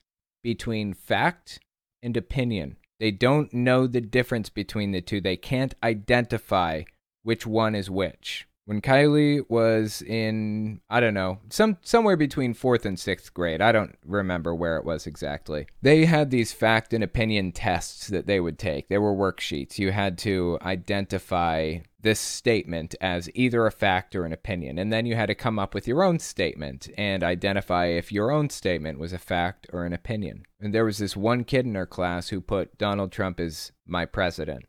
[0.44, 1.60] between fact
[2.02, 2.78] and opinion.
[3.00, 5.22] They don't know the difference between the two.
[5.22, 6.84] They can't identify
[7.24, 8.48] which one is which.
[8.66, 13.62] When Kylie was in I don't know, some somewhere between 4th and 6th grade.
[13.62, 15.68] I don't remember where it was exactly.
[15.82, 18.88] They had these fact and opinion tests that they would take.
[18.88, 19.80] They were worksheets.
[19.80, 25.06] You had to identify this statement as either a fact or an opinion, and then
[25.06, 29.00] you had to come up with your own statement and identify if your own statement
[29.00, 30.44] was a fact or an opinion.
[30.60, 34.06] And there was this one kid in our class who put Donald Trump is my
[34.06, 34.66] president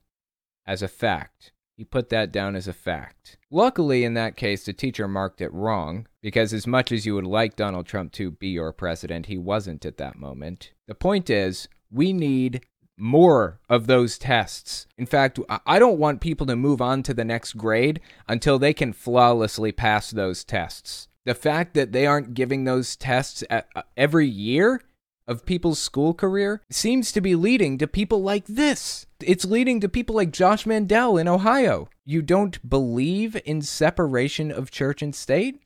[0.67, 1.53] as a fact.
[1.77, 3.39] He put that down as a fact.
[3.51, 7.27] Luckily, in that case, the teacher marked it wrong, because as much as you would
[7.27, 10.73] like Donald Trump to be your president, he wasn't at that moment.
[10.87, 12.65] The point is, we need
[12.99, 14.87] more of those tests.
[14.99, 18.75] In fact, I don't want people to move on to the next grade until they
[18.75, 21.09] can flawlessly pass those tests.
[21.25, 23.63] The fact that they aren't giving those tests uh,
[23.97, 24.83] every year
[25.27, 29.07] of people's school career seems to be leading to people like this.
[29.27, 31.89] It's leading to people like Josh Mandel in Ohio.
[32.05, 35.61] You don't believe in separation of church and state?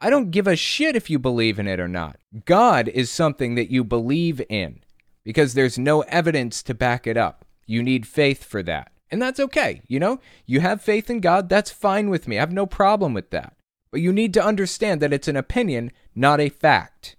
[0.00, 2.16] I don't give a shit if you believe in it or not.
[2.44, 4.80] God is something that you believe in
[5.24, 7.44] because there's no evidence to back it up.
[7.66, 8.92] You need faith for that.
[9.10, 9.82] And that's okay.
[9.86, 12.38] You know, you have faith in God, that's fine with me.
[12.38, 13.54] I have no problem with that.
[13.90, 17.16] But you need to understand that it's an opinion, not a fact.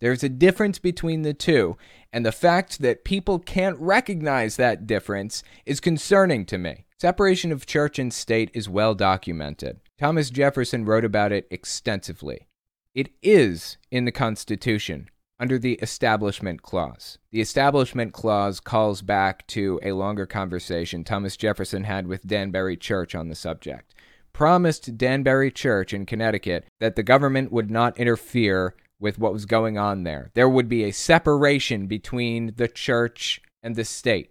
[0.00, 1.76] There's a difference between the two,
[2.12, 6.84] and the fact that people can't recognize that difference is concerning to me.
[7.00, 9.80] Separation of church and state is well documented.
[9.98, 12.46] Thomas Jefferson wrote about it extensively.
[12.94, 15.08] It is in the Constitution
[15.40, 17.18] under the Establishment Clause.
[17.32, 23.14] The Establishment Clause calls back to a longer conversation Thomas Jefferson had with Danbury Church
[23.14, 23.94] on the subject.
[24.32, 29.76] Promised Danbury Church in Connecticut that the government would not interfere with what was going
[29.76, 30.30] on there.
[30.34, 34.30] There would be a separation between the church and the state.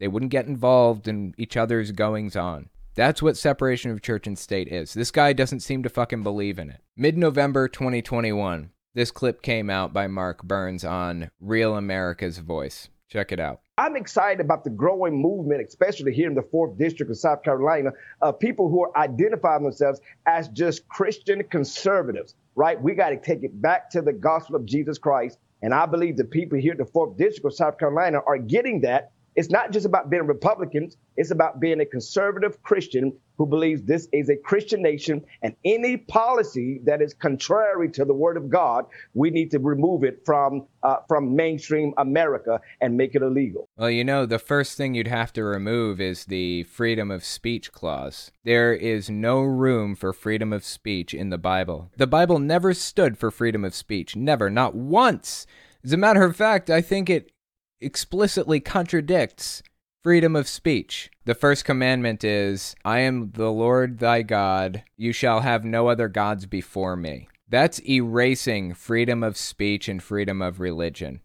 [0.00, 2.70] They wouldn't get involved in each other's goings on.
[2.96, 4.92] That's what separation of church and state is.
[4.94, 6.80] This guy doesn't seem to fucking believe in it.
[6.96, 12.88] Mid November 2021, this clip came out by Mark Burns on Real America's Voice.
[13.08, 13.60] Check it out.
[13.78, 17.90] I'm excited about the growing movement, especially here in the fourth district of South Carolina,
[18.20, 22.80] of people who are identifying themselves as just Christian conservatives right?
[22.80, 25.38] We got to take it back to the gospel of Jesus Christ.
[25.62, 28.80] And I believe the people here in the fourth district of South Carolina are getting
[28.82, 29.12] that.
[29.36, 34.06] It's not just about being Republicans, it's about being a conservative Christian who believes this
[34.12, 38.84] is a Christian nation and any policy that is contrary to the word of God,
[39.14, 43.66] we need to remove it from uh, from mainstream America and make it illegal.
[43.78, 47.72] Well, you know, the first thing you'd have to remove is the freedom of speech
[47.72, 48.30] clause.
[48.44, 51.90] There is no room for freedom of speech in the Bible.
[51.96, 55.46] The Bible never stood for freedom of speech, never, not once.
[55.82, 57.32] As a matter of fact, I think it
[57.80, 59.62] explicitly contradicts
[60.02, 61.10] freedom of speech.
[61.24, 66.08] The first commandment is, I am the Lord thy God, you shall have no other
[66.08, 67.28] gods before me.
[67.48, 71.20] That's erasing freedom of speech and freedom of religion.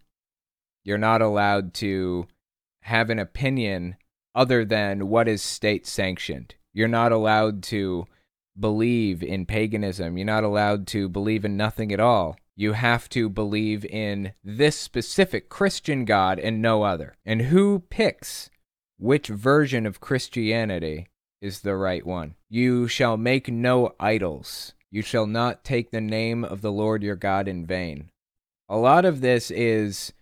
[0.84, 2.28] You're not allowed to
[2.82, 3.96] have an opinion
[4.34, 6.56] other than what is state sanctioned.
[6.74, 8.06] You're not allowed to
[8.60, 10.18] believe in paganism.
[10.18, 12.38] You're not allowed to believe in nothing at all.
[12.56, 17.18] You have to believe in this specific Christian God and no other.
[17.26, 18.50] And who picks
[18.98, 21.08] which version of Christianity
[21.42, 22.36] is the right one.
[22.50, 24.74] You shall make no idols.
[24.90, 28.10] You shall not take the name of the Lord your God in vain.
[28.70, 30.14] A lot of this is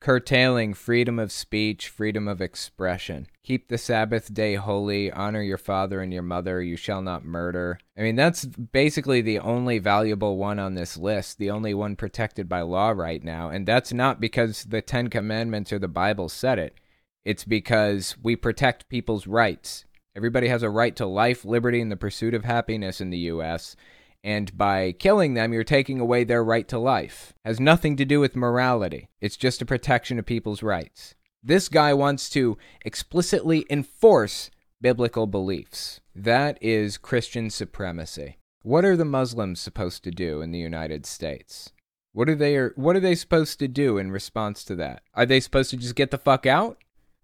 [0.00, 3.26] curtailing freedom of speech, freedom of expression.
[3.42, 7.78] Keep the Sabbath day holy, honor your father and your mother, you shall not murder.
[7.96, 12.48] I mean, that's basically the only valuable one on this list, the only one protected
[12.48, 13.48] by law right now.
[13.48, 16.78] And that's not because the Ten Commandments or the Bible said it.
[17.24, 19.84] It's because we protect people's rights.
[20.14, 23.76] Everybody has a right to life, liberty, and the pursuit of happiness in the U.S.
[24.26, 27.32] And by killing them, you're taking away their right to life.
[27.44, 29.08] Has nothing to do with morality.
[29.20, 31.14] It's just a protection of people's rights.
[31.44, 34.50] This guy wants to explicitly enforce
[34.80, 36.00] biblical beliefs.
[36.12, 38.38] That is Christian supremacy.
[38.64, 41.70] What are the Muslims supposed to do in the United States?
[42.12, 45.02] What are they what are they supposed to do in response to that?
[45.14, 46.78] Are they supposed to just get the fuck out?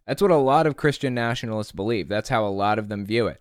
[0.06, 2.06] That's what a lot of Christian nationalists believe.
[2.06, 3.40] That's how a lot of them view it.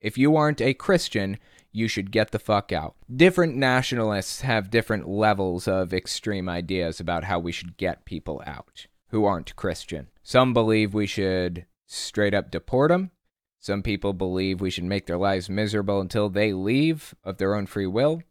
[0.00, 1.38] If you aren't a Christian,
[1.74, 2.94] you should get the fuck out.
[3.14, 8.86] Different nationalists have different levels of extreme ideas about how we should get people out
[9.08, 10.08] who aren't Christian.
[10.22, 13.10] Some believe we should straight up deport them.
[13.60, 17.66] Some people believe we should make their lives miserable until they leave of their own
[17.66, 18.22] free will.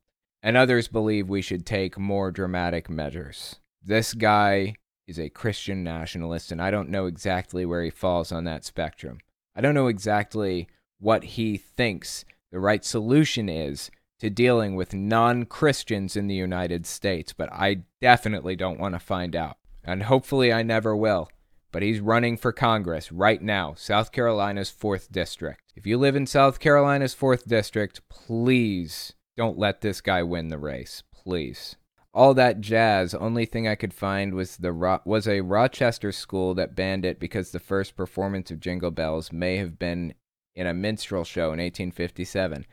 [0.42, 3.56] And others believe we should take more dramatic measures.
[3.82, 4.76] This guy
[5.08, 9.20] is a Christian nationalist, and I don't know exactly where he falls on that spectrum.
[9.56, 10.68] I don't know exactly
[11.00, 13.90] what he thinks the right solution is
[14.20, 19.00] to dealing with non Christians in the United States, but I definitely don't want to
[19.00, 19.58] find out.
[19.84, 21.30] And hopefully I never will.
[21.72, 25.60] But he's running for Congress right now, South Carolina's 4th District.
[25.76, 30.60] If you live in South Carolina's 4th District, please don't let this guy win the
[30.60, 31.02] race.
[31.12, 31.76] Please.
[32.14, 36.54] All that jazz, only thing I could find was the Ro- was a Rochester school
[36.54, 40.14] that banned it because the first performance of Jingle Bells may have been
[40.56, 42.66] in a minstrel show in 1857.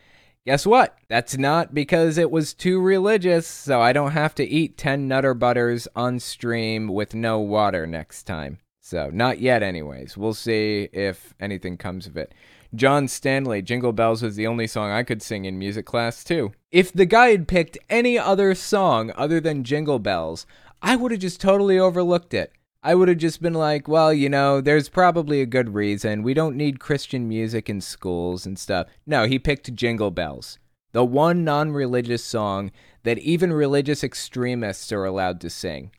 [0.46, 0.96] Guess what?
[1.08, 5.34] That's not because it was too religious, so I don't have to eat 10 Nutter
[5.34, 8.58] Butters on stream with no water next time.
[8.80, 10.16] So, not yet, anyways.
[10.16, 12.34] We'll see if anything comes of it.
[12.74, 16.52] John Stanley, Jingle Bells was the only song I could sing in music class, too.
[16.72, 20.46] If the guy had picked any other song other than Jingle Bells,
[20.80, 22.52] I would have just totally overlooked it.
[22.82, 26.22] I would have just been like, well, you know, there's probably a good reason.
[26.22, 28.86] We don't need Christian music in schools and stuff.
[29.06, 30.58] No, he picked Jingle Bells,
[30.92, 32.70] the one non religious song
[33.02, 35.90] that even religious extremists are allowed to sing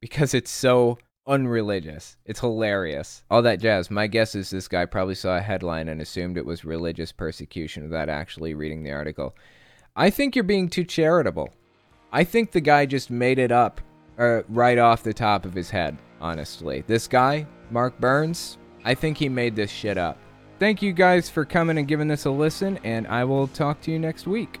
[0.00, 2.16] because it's so unreligious.
[2.24, 3.22] It's hilarious.
[3.30, 3.90] All that jazz.
[3.90, 7.82] My guess is this guy probably saw a headline and assumed it was religious persecution
[7.82, 9.34] without actually reading the article.
[9.94, 11.50] I think you're being too charitable.
[12.12, 13.80] I think the guy just made it up
[14.18, 16.84] uh, right off the top of his head, honestly.
[16.86, 20.18] This guy, Mark Burns, I think he made this shit up.
[20.58, 23.90] Thank you guys for coming and giving this a listen, and I will talk to
[23.90, 24.60] you next week.